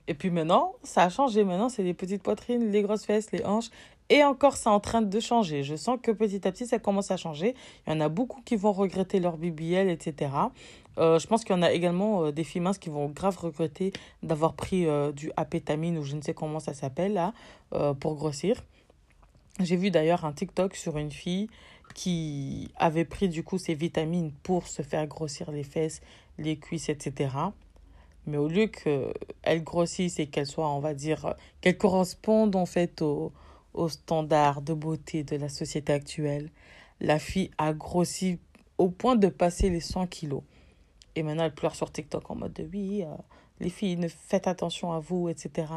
Et 0.09 0.15
puis 0.15 0.31
maintenant, 0.31 0.77
ça 0.83 1.03
a 1.03 1.11
changé. 1.11 1.45
Maintenant, 1.45 1.69
c'est 1.69 1.83
les 1.83 1.93
petites 1.93 2.23
poitrines, 2.23 2.71
les 2.71 2.81
grosses 2.81 3.05
fesses, 3.05 3.33
les 3.33 3.45
hanches. 3.45 3.69
Et 4.09 4.25
encore, 4.25 4.57
c'est 4.57 4.69
en 4.69 4.81
train 4.81 5.03
de 5.03 5.21
changer. 5.21 5.63
Je 5.63 5.77
sens 5.77 5.99
que 6.03 6.11
petit 6.11 6.47
à 6.49 6.53
petit, 6.53 6.67
ça 6.67 6.79
commence 6.79 7.11
à 7.11 7.19
changer. 7.19 7.55
Il 7.87 7.93
y 7.93 7.97
en 7.97 8.01
a 8.01 8.09
beaucoup 8.09 8.41
qui 8.43 8.57
vont 8.57 8.73
regretter 8.73 9.21
leur 9.21 9.37
BBL, 9.37 9.91
etc. 9.91 10.31
Euh, 10.99 11.19
je 11.19 11.27
pense 11.27 11.45
qu'il 11.45 11.55
y 11.55 11.59
en 11.59 11.63
a 11.63 11.73
également 11.73 12.25
euh, 12.25 12.33
des 12.33 12.45
filles 12.45 12.61
minces 12.61 12.79
qui 12.79 12.89
vont 12.89 13.09
grave 13.09 13.37
regretter 13.37 13.93
d'avoir 14.23 14.55
pris 14.55 14.87
euh, 14.87 15.13
du 15.13 15.33
apétamine 15.37 15.99
ou 15.99 16.05
je 16.05 16.15
ne 16.15 16.23
sais 16.23 16.35
comment 16.35 16.61
ça 16.61 16.75
s'appelle 16.75 17.15
là 17.15 17.33
pour 17.99 18.15
grossir. 18.15 18.63
J'ai 19.59 19.77
vu 19.77 19.91
d'ailleurs 19.91 20.25
un 20.25 20.33
TikTok 20.33 20.77
sur 20.77 20.97
une 20.97 21.11
fille 21.11 21.49
qui 21.95 22.71
avait 22.77 23.05
pris 23.05 23.29
du 23.29 23.43
coup 23.43 23.59
ses 23.59 23.75
vitamines 23.75 24.31
pour 24.45 24.69
se 24.69 24.83
faire 24.83 25.07
grossir 25.09 25.51
les 25.51 25.65
fesses, 25.65 26.01
les 26.39 26.57
cuisses, 26.57 26.89
etc. 26.89 27.31
Mais 28.27 28.37
au 28.37 28.47
lieu 28.47 28.67
qu'elle 28.67 29.65
grossisse 29.65 30.21
et 30.21 30.29
qu'elle 30.29 30.47
soit, 30.47 30.69
on 30.69 30.79
va 30.79 30.95
dire, 30.95 31.35
qu'elle 31.61 31.77
corresponde 31.77 32.55
en 32.55 32.67
fait 32.67 33.03
au, 33.03 33.33
aux 33.75 33.89
standards 33.89 34.63
de 34.63 34.73
beauté 34.73 35.25
de 35.25 35.37
la 35.37 35.49
société 35.49 35.93
actuelle, 35.93 36.51
la 37.01 37.19
fille 37.19 37.51
a 37.59 37.73
grossi 37.73 38.39
au 38.79 38.89
point 38.89 39.17
de 39.17 39.29
passer 39.29 39.69
les 39.69 39.81
100 39.81 40.07
kilos. 40.07 40.43
Et 41.17 41.23
maintenant, 41.23 41.45
elle 41.45 41.55
pleure 41.55 41.75
sur 41.75 41.91
TikTok 41.93 42.31
en 42.31 42.35
mode 42.35 42.53
de 42.53 42.69
oui, 42.73 43.05
euh, 43.05 43.15
les 43.61 43.71
filles, 43.71 43.97
ne 43.97 44.09
faites 44.09 44.47
attention 44.47 44.93
à 44.93 44.99
vous, 44.99 45.29
etc. 45.29 45.69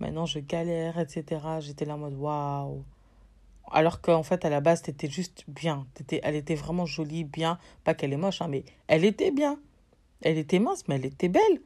Maintenant, 0.00 0.26
je 0.26 0.38
galère, 0.38 0.98
etc. 0.98 1.40
J'étais 1.60 1.84
là 1.84 1.94
en 1.94 1.98
mode 1.98 2.14
waouh. 2.14 2.82
Alors 3.70 4.00
qu'en 4.00 4.22
fait, 4.22 4.44
à 4.44 4.50
la 4.50 4.60
base, 4.60 4.82
t'étais 4.82 5.08
juste 5.08 5.44
bien. 5.48 5.86
Étais, 6.00 6.20
elle 6.22 6.34
était 6.34 6.54
vraiment 6.54 6.86
jolie, 6.86 7.24
bien. 7.24 7.58
Pas 7.84 7.94
qu'elle 7.94 8.12
est 8.12 8.18
moche, 8.18 8.42
hein, 8.42 8.48
mais 8.48 8.64
elle 8.86 9.04
était 9.04 9.30
bien. 9.30 9.58
Elle 10.22 10.38
était 10.38 10.58
mince, 10.58 10.84
mais 10.88 10.96
elle 10.96 11.06
était 11.06 11.28
belle. 11.28 11.60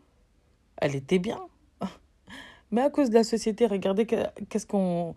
Elle 0.77 0.95
était 0.95 1.19
bien. 1.19 1.40
Mais 2.71 2.83
à 2.83 2.90
cause 2.90 3.11
de 3.11 3.14
la 3.14 3.25
société, 3.25 3.66
regardez 3.66 4.07
qu'est-ce 4.07 4.66
qu'on 4.66 5.14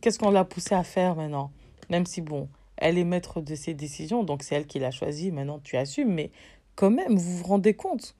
qu'est-ce 0.00 0.18
qu'on 0.18 0.30
l'a 0.30 0.44
poussée 0.44 0.74
à 0.74 0.84
faire 0.84 1.14
maintenant. 1.14 1.52
Même 1.88 2.04
si, 2.06 2.20
bon, 2.20 2.48
elle 2.76 2.98
est 2.98 3.04
maître 3.04 3.40
de 3.40 3.54
ses 3.54 3.74
décisions, 3.74 4.24
donc 4.24 4.42
c'est 4.42 4.54
elle 4.54 4.66
qui 4.66 4.78
l'a 4.78 4.90
choisi, 4.90 5.30
maintenant 5.30 5.60
tu 5.60 5.76
assumes, 5.76 6.12
mais 6.12 6.30
quand 6.76 6.90
même, 6.90 7.16
vous 7.16 7.38
vous 7.38 7.44
rendez 7.44 7.74
compte 7.74 8.14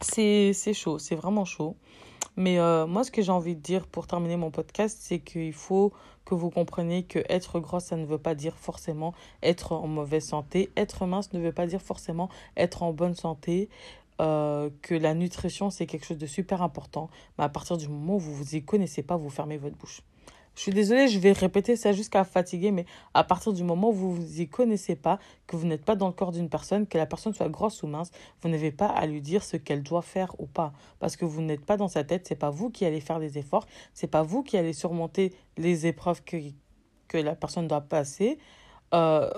C'est 0.00 0.52
chaud, 0.74 0.98
c'est 0.98 1.14
vraiment 1.14 1.44
chaud. 1.44 1.76
Mais 2.36 2.58
euh, 2.58 2.86
moi, 2.86 3.04
ce 3.04 3.10
que 3.10 3.22
j'ai 3.22 3.30
envie 3.30 3.54
de 3.54 3.60
dire 3.60 3.86
pour 3.86 4.06
terminer 4.06 4.36
mon 4.36 4.50
podcast, 4.50 4.98
c'est 5.00 5.20
qu'il 5.20 5.52
faut 5.52 5.92
que 6.24 6.34
vous 6.34 6.50
compreniez 6.50 7.04
que 7.04 7.20
être 7.28 7.60
grosse, 7.60 7.84
ça 7.84 7.96
ne 7.96 8.06
veut 8.06 8.18
pas 8.18 8.34
dire 8.34 8.56
forcément 8.56 9.14
être 9.42 9.72
en 9.72 9.86
mauvaise 9.86 10.24
santé. 10.24 10.70
Être 10.76 11.06
mince 11.06 11.32
ne 11.32 11.40
veut 11.40 11.52
pas 11.52 11.66
dire 11.66 11.82
forcément 11.82 12.28
être 12.56 12.82
en 12.82 12.92
bonne 12.92 13.14
santé. 13.14 13.68
Euh, 14.20 14.70
que 14.82 14.94
la 14.94 15.12
nutrition, 15.12 15.70
c'est 15.70 15.86
quelque 15.86 16.06
chose 16.06 16.18
de 16.18 16.26
super 16.26 16.62
important. 16.62 17.10
Mais 17.38 17.44
à 17.44 17.48
partir 17.48 17.76
du 17.76 17.88
moment 17.88 18.16
où 18.16 18.20
vous 18.20 18.34
vous 18.34 18.54
y 18.56 18.62
connaissez 18.62 19.02
pas, 19.02 19.16
vous 19.16 19.30
fermez 19.30 19.56
votre 19.56 19.76
bouche. 19.76 20.02
Je 20.54 20.60
suis 20.60 20.72
désolée, 20.72 21.08
je 21.08 21.18
vais 21.18 21.32
répéter 21.32 21.74
ça 21.74 21.92
jusqu'à 21.92 22.24
fatiguer, 22.24 22.70
mais 22.70 22.86
à 23.12 23.24
partir 23.24 23.52
du 23.52 23.64
moment 23.64 23.88
où 23.88 23.92
vous 23.92 24.14
vous 24.14 24.40
y 24.40 24.48
connaissez 24.48 24.94
pas, 24.94 25.18
que 25.46 25.56
vous 25.56 25.66
n'êtes 25.66 25.84
pas 25.84 25.96
dans 25.96 26.06
le 26.06 26.12
corps 26.12 26.30
d'une 26.30 26.48
personne, 26.48 26.86
que 26.86 26.96
la 26.96 27.06
personne 27.06 27.34
soit 27.34 27.48
grosse 27.48 27.82
ou 27.82 27.88
mince, 27.88 28.12
vous 28.40 28.48
n'avez 28.48 28.70
pas 28.70 28.86
à 28.86 29.06
lui 29.06 29.20
dire 29.20 29.42
ce 29.42 29.56
qu'elle 29.56 29.82
doit 29.82 30.02
faire 30.02 30.34
ou 30.38 30.46
pas, 30.46 30.72
parce 31.00 31.16
que 31.16 31.24
vous 31.24 31.42
n'êtes 31.42 31.64
pas 31.64 31.76
dans 31.76 31.88
sa 31.88 32.04
tête. 32.04 32.26
C'est 32.28 32.36
pas 32.36 32.50
vous 32.50 32.70
qui 32.70 32.84
allez 32.84 33.00
faire 33.00 33.18
les 33.18 33.36
efforts, 33.36 33.66
c'est 33.94 34.06
pas 34.06 34.22
vous 34.22 34.42
qui 34.42 34.56
allez 34.56 34.72
surmonter 34.72 35.34
les 35.56 35.86
épreuves 35.86 36.22
que 36.22 36.36
que 37.08 37.18
la 37.18 37.34
personne 37.34 37.68
doit 37.68 37.82
passer. 37.82 38.38
Euh, 38.94 39.30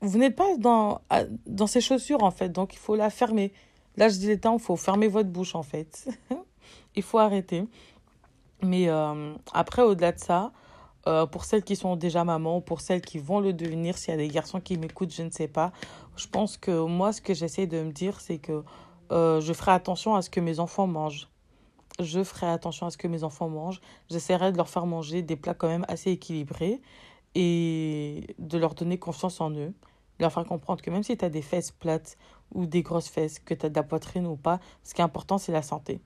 vous 0.00 0.18
n'êtes 0.18 0.36
pas 0.36 0.56
dans 0.58 1.00
dans 1.46 1.66
ses 1.66 1.80
chaussures 1.80 2.22
en 2.22 2.30
fait, 2.30 2.50
donc 2.50 2.74
il 2.74 2.78
faut 2.78 2.96
la 2.96 3.10
fermer. 3.10 3.52
Là, 3.96 4.08
je 4.08 4.18
dis 4.18 4.26
les 4.26 4.40
temps, 4.40 4.54
il 4.54 4.62
faut 4.62 4.76
fermer 4.76 5.08
votre 5.08 5.28
bouche 5.28 5.54
en 5.54 5.62
fait. 5.62 6.08
il 6.96 7.02
faut 7.02 7.18
arrêter. 7.18 7.64
Mais 8.64 8.88
euh, 8.88 9.34
après, 9.52 9.82
au-delà 9.82 10.12
de 10.12 10.18
ça, 10.18 10.52
euh, 11.06 11.26
pour 11.26 11.44
celles 11.44 11.62
qui 11.62 11.76
sont 11.76 11.96
déjà 11.96 12.24
mamans, 12.24 12.60
pour 12.60 12.80
celles 12.80 13.02
qui 13.02 13.18
vont 13.18 13.40
le 13.40 13.52
devenir, 13.52 13.98
s'il 13.98 14.10
y 14.10 14.14
a 14.14 14.16
des 14.16 14.28
garçons 14.28 14.60
qui 14.60 14.78
m'écoutent, 14.78 15.12
je 15.12 15.22
ne 15.22 15.30
sais 15.30 15.48
pas. 15.48 15.72
Je 16.16 16.26
pense 16.26 16.56
que 16.56 16.84
moi, 16.86 17.12
ce 17.12 17.20
que 17.20 17.34
j'essaie 17.34 17.66
de 17.66 17.82
me 17.82 17.92
dire, 17.92 18.20
c'est 18.20 18.38
que 18.38 18.64
euh, 19.12 19.40
je 19.40 19.52
ferai 19.52 19.72
attention 19.72 20.14
à 20.14 20.22
ce 20.22 20.30
que 20.30 20.40
mes 20.40 20.60
enfants 20.60 20.86
mangent. 20.86 21.28
je 22.00 22.24
ferai 22.24 22.46
attention 22.48 22.86
à 22.86 22.90
ce 22.90 22.96
que 22.96 23.06
mes 23.06 23.22
enfants 23.22 23.48
mangent. 23.48 23.80
J'essaierai 24.10 24.50
de 24.52 24.56
leur 24.56 24.68
faire 24.68 24.86
manger 24.86 25.22
des 25.22 25.36
plats 25.36 25.54
quand 25.54 25.68
même 25.68 25.84
assez 25.88 26.10
équilibrés 26.10 26.80
et 27.34 28.34
de 28.38 28.58
leur 28.58 28.74
donner 28.74 28.98
confiance 28.98 29.40
en 29.40 29.50
eux. 29.52 29.74
Leur 30.20 30.32
faire 30.32 30.44
comprendre 30.46 30.82
que 30.82 30.90
même 30.90 31.02
si 31.02 31.16
tu 31.16 31.24
as 31.24 31.28
des 31.30 31.42
fesses 31.42 31.70
plates 31.72 32.16
ou 32.52 32.66
des 32.66 32.82
grosses 32.82 33.08
fesses, 33.08 33.38
que 33.38 33.54
tu 33.54 33.66
as 33.66 33.68
de 33.68 33.74
la 33.76 33.82
poitrine 33.82 34.26
ou 34.26 34.36
pas, 34.36 34.60
ce 34.84 34.94
qui 34.94 35.00
est 35.00 35.04
important, 35.04 35.38
c'est 35.38 35.52
la 35.52 35.62
santé. 35.62 36.00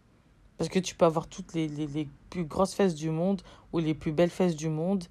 Parce 0.58 0.68
que 0.68 0.80
tu 0.80 0.94
peux 0.94 1.04
avoir 1.04 1.28
toutes 1.28 1.54
les, 1.54 1.68
les, 1.68 1.86
les, 1.86 2.08
plus 2.30 2.44
grosses 2.44 2.74
fesses 2.74 2.94
du 2.94 3.10
monde 3.10 3.42
ou 3.72 3.78
les 3.78 3.94
plus 3.94 4.12
belles 4.12 4.30
fesses 4.30 4.56
du 4.56 4.68
monde. 4.68 5.04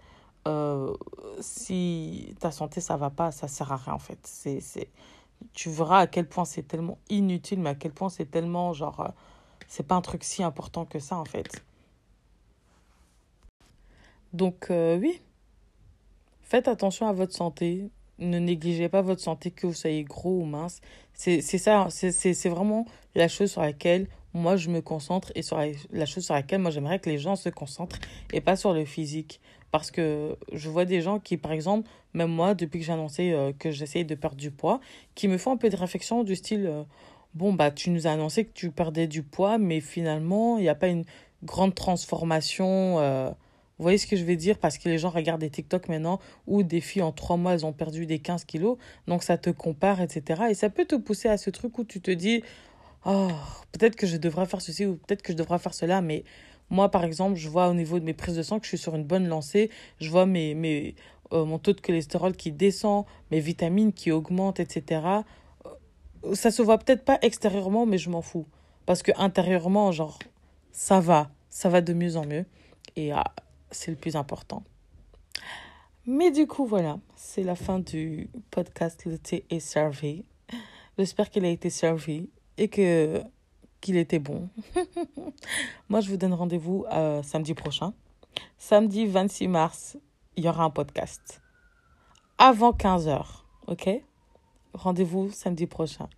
Euh, 0.48 0.94
si 1.40 2.36
ta 2.40 2.52
santé, 2.52 2.82
ça 2.82 2.98
va 2.98 3.10
pas, 3.10 3.32
ça 3.32 3.48
sert 3.48 3.72
à 3.72 3.78
rien 3.78 3.94
en 3.94 4.00
fait. 4.00 4.20
C'est, 4.24 4.60
c'est... 4.60 4.90
Tu 5.54 5.70
verras 5.70 6.00
à 6.00 6.08
quel 6.08 6.28
point 6.28 6.46
c'est 6.46 6.64
tellement 6.64 6.98
inutile, 7.10 7.60
mais 7.60 7.70
à 7.72 7.76
quel 7.76 7.92
point 7.92 8.10
c'est 8.10 8.30
tellement 8.30 8.74
genre. 8.74 9.00
Euh, 9.00 9.10
c'est 9.68 9.86
pas 9.88 9.96
un 9.96 10.02
truc 10.02 10.24
si 10.24 10.44
important 10.44 10.86
que 10.86 11.00
ça 11.00 11.18
en 11.18 11.26
fait. 11.26 11.64
Donc, 14.34 14.68
euh, 14.70 14.98
oui. 14.98 15.22
Faites 16.42 16.68
attention 16.68 17.08
à 17.08 17.14
votre 17.14 17.34
santé. 17.34 17.90
Ne 18.20 18.40
négligez 18.40 18.90
pas 18.90 19.02
votre 19.02 19.22
santé, 19.22 19.52
que 19.52 19.68
vous 19.68 19.74
soyez 19.74 20.04
gros 20.04 20.42
ou 20.42 20.46
mince. 20.46 20.82
C'est 21.14 21.42
ça, 21.42 21.88
c'est 21.90 22.50
vraiment 22.50 22.86
la 23.16 23.28
chose 23.28 23.52
sur 23.52 23.62
laquelle 23.62 24.08
moi 24.38 24.56
je 24.56 24.70
me 24.70 24.82
concentre 24.82 25.32
et 25.36 25.42
sur 25.42 25.58
la, 25.92 26.06
chose 26.06 26.26
sur 26.26 26.34
laquelle 26.34 26.60
moi 26.60 26.72
j'aimerais 26.72 27.00
que 27.00 27.10
les 27.10 27.18
gens 27.18 27.36
se 27.36 27.50
concentrent 27.50 28.00
et 28.34 28.42
pas 28.42 28.56
sur 28.56 28.74
le 28.74 28.86
physique. 28.86 29.42
Parce 29.72 29.92
que 29.92 30.38
je 30.54 30.70
vois 30.70 30.86
des 30.86 31.02
gens 31.02 31.20
qui, 31.20 31.36
par 31.36 31.52
exemple, 31.52 31.90
même 32.14 32.32
moi, 32.32 32.54
depuis 32.56 32.80
que 32.80 32.86
j'ai 32.86 32.94
annoncé 32.94 33.34
euh, 33.34 33.52
que 33.52 33.70
j'essayais 33.70 34.06
de 34.06 34.16
perdre 34.16 34.38
du 34.38 34.50
poids, 34.50 34.80
qui 35.14 35.28
me 35.28 35.38
font 35.38 35.52
un 35.52 35.58
peu 35.58 35.70
de 35.70 35.76
réflexion 35.76 36.24
du 36.24 36.38
style 36.38 36.66
euh, 36.68 36.84
Bon, 37.38 37.54
bah, 37.54 37.70
tu 37.70 37.92
nous 37.92 38.08
as 38.08 38.12
annoncé 38.12 38.46
que 38.46 38.54
tu 38.54 38.72
perdais 38.72 39.06
du 39.06 39.22
poids, 39.22 39.60
mais 39.60 39.80
finalement, 39.80 40.58
il 40.58 40.64
n'y 40.64 40.70
a 40.70 40.76
pas 40.76 40.88
une 40.88 41.04
grande 41.44 41.76
transformation. 41.76 42.98
Euh, 43.00 43.30
vous 43.78 43.84
voyez 43.84 44.00
ce 44.00 44.08
que 44.08 44.16
je 44.16 44.24
veux 44.24 44.36
dire? 44.36 44.58
Parce 44.58 44.80
que 44.80 44.90
les 44.90 44.98
gens 44.98 45.10
regardent 45.10 45.42
des 45.42 45.52
TikTok 45.52 45.88
maintenant 45.88 46.20
où 46.48 46.64
des 46.64 46.82
filles 46.82 47.04
en 47.04 47.12
trois 47.12 47.38
mois, 47.38 47.54
elles 47.54 47.66
ont 47.66 47.74
perdu 47.74 48.08
des 48.08 48.18
15 48.18 48.46
kilos. 48.46 48.78
Donc 49.08 49.22
ça 49.22 49.38
te 49.38 49.52
compare, 49.52 50.02
etc. 50.02 50.46
Et 50.50 50.56
ça 50.56 50.72
peut 50.72 50.86
te 50.86 50.96
pousser 50.96 51.30
à 51.30 51.38
ce 51.38 51.52
truc 51.52 51.78
où 51.78 51.84
tu 51.84 52.02
te 52.02 52.10
dis 52.10 52.42
oh, 53.08 53.32
peut-être 53.72 53.96
que 53.96 54.06
je 54.06 54.18
devrais 54.18 54.46
faire 54.46 54.62
ceci 54.62 54.86
ou 54.86 54.98
peut-être 54.98 55.22
que 55.24 55.34
je 55.34 55.38
devrais 55.38 55.60
faire 55.60 55.74
cela, 55.74 56.02
mais 56.02 56.24
moi, 56.70 56.92
par 56.92 57.04
exemple, 57.04 57.36
je 57.36 57.50
vois 57.50 57.70
au 57.70 57.74
niveau 57.74 58.00
de 58.00 58.06
mes 58.06 58.14
prises 58.14 58.36
de 58.36 58.44
sang 58.44 58.60
que 58.60 58.66
je 58.66 58.70
suis 58.70 58.78
sur 58.78 58.96
une 58.96 59.06
bonne 59.06 59.28
lancée. 59.28 59.70
Je 60.00 60.10
vois 60.10 60.26
mes, 60.26 60.54
mes, 60.54 60.96
euh, 61.32 61.46
mon 61.46 61.60
taux 61.60 61.74
de 61.74 61.80
cholestérol 61.80 62.36
qui 62.36 62.52
descend, 62.52 63.06
mes 63.32 63.40
vitamines 63.40 63.94
qui 63.94 64.12
augmentent, 64.12 64.60
etc. 64.60 65.02
Euh, 66.26 66.36
ça 66.36 66.52
se 66.52 66.62
voit 66.62 66.78
peut-être 66.78 67.06
pas 67.06 67.20
extérieurement, 67.22 67.86
mais 67.86 67.98
je 67.98 68.10
m'en 68.10 68.22
fous. 68.22 68.46
Parce 68.86 69.02
que 69.02 69.12
intérieurement, 69.16 69.92
genre, 69.92 70.20
ça 70.72 71.00
va. 71.00 71.30
Ça 71.50 71.70
va 71.70 71.82
de 71.82 71.94
mieux 71.94 72.18
en 72.18 72.26
mieux. 72.26 72.46
Et 72.98 73.12
ah, 73.14 73.34
c'est 73.72 73.92
le 73.92 73.98
plus 73.98 74.18
important. 74.18 74.64
Mais 76.06 76.32
du 76.32 76.48
coup, 76.48 76.66
voilà. 76.66 77.00
C'est 77.16 77.44
la 77.44 77.56
fin 77.56 77.80
du 77.80 78.30
podcast 78.52 79.06
Le 79.06 79.18
thé 79.18 79.46
est 79.50 79.60
servi. 79.60 80.26
J'espère 80.98 81.30
qu'il 81.30 81.46
a 81.46 81.50
été 81.50 81.70
servi 81.70 82.30
et 82.58 82.68
que 82.68 83.22
qu'il 83.82 83.98
était 83.98 84.20
bon. 84.20 84.50
Moi, 85.90 86.02
je 86.02 86.10
vous 86.10 86.18
donne 86.18 86.34
rendez-vous 86.34 86.86
euh, 86.92 87.22
samedi 87.24 87.54
prochain. 87.54 87.94
Samedi 88.58 89.06
26 89.06 89.48
mars, 89.48 89.98
il 90.36 90.46
y 90.46 90.50
aura 90.50 90.64
un 90.64 90.70
podcast. 90.70 91.42
Avant 92.38 92.72
15h, 92.72 93.24
ok? 93.68 93.90
Rendez-vous 94.74 95.32
samedi 95.32 95.66
prochain. 95.68 96.10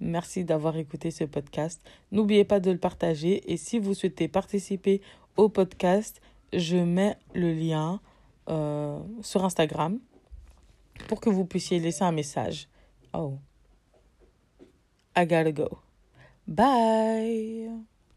Merci 0.00 0.44
d'avoir 0.44 0.76
écouté 0.76 1.10
ce 1.10 1.24
podcast. 1.24 1.82
N'oubliez 2.12 2.44
pas 2.44 2.60
de 2.60 2.70
le 2.70 2.78
partager 2.78 3.50
et 3.50 3.56
si 3.56 3.78
vous 3.78 3.94
souhaitez 3.94 4.28
participer 4.28 5.00
au 5.36 5.48
podcast, 5.48 6.20
je 6.52 6.76
mets 6.76 7.16
le 7.34 7.52
lien 7.52 8.00
euh, 8.48 9.00
sur 9.22 9.44
Instagram 9.44 9.98
pour 11.08 11.20
que 11.20 11.30
vous 11.30 11.44
puissiez 11.44 11.78
laisser 11.78 12.04
un 12.04 12.12
message. 12.12 12.68
Oh, 13.12 13.38
I 15.16 15.26
gotta 15.26 15.52
go. 15.52 15.85
Bye. 16.48 17.86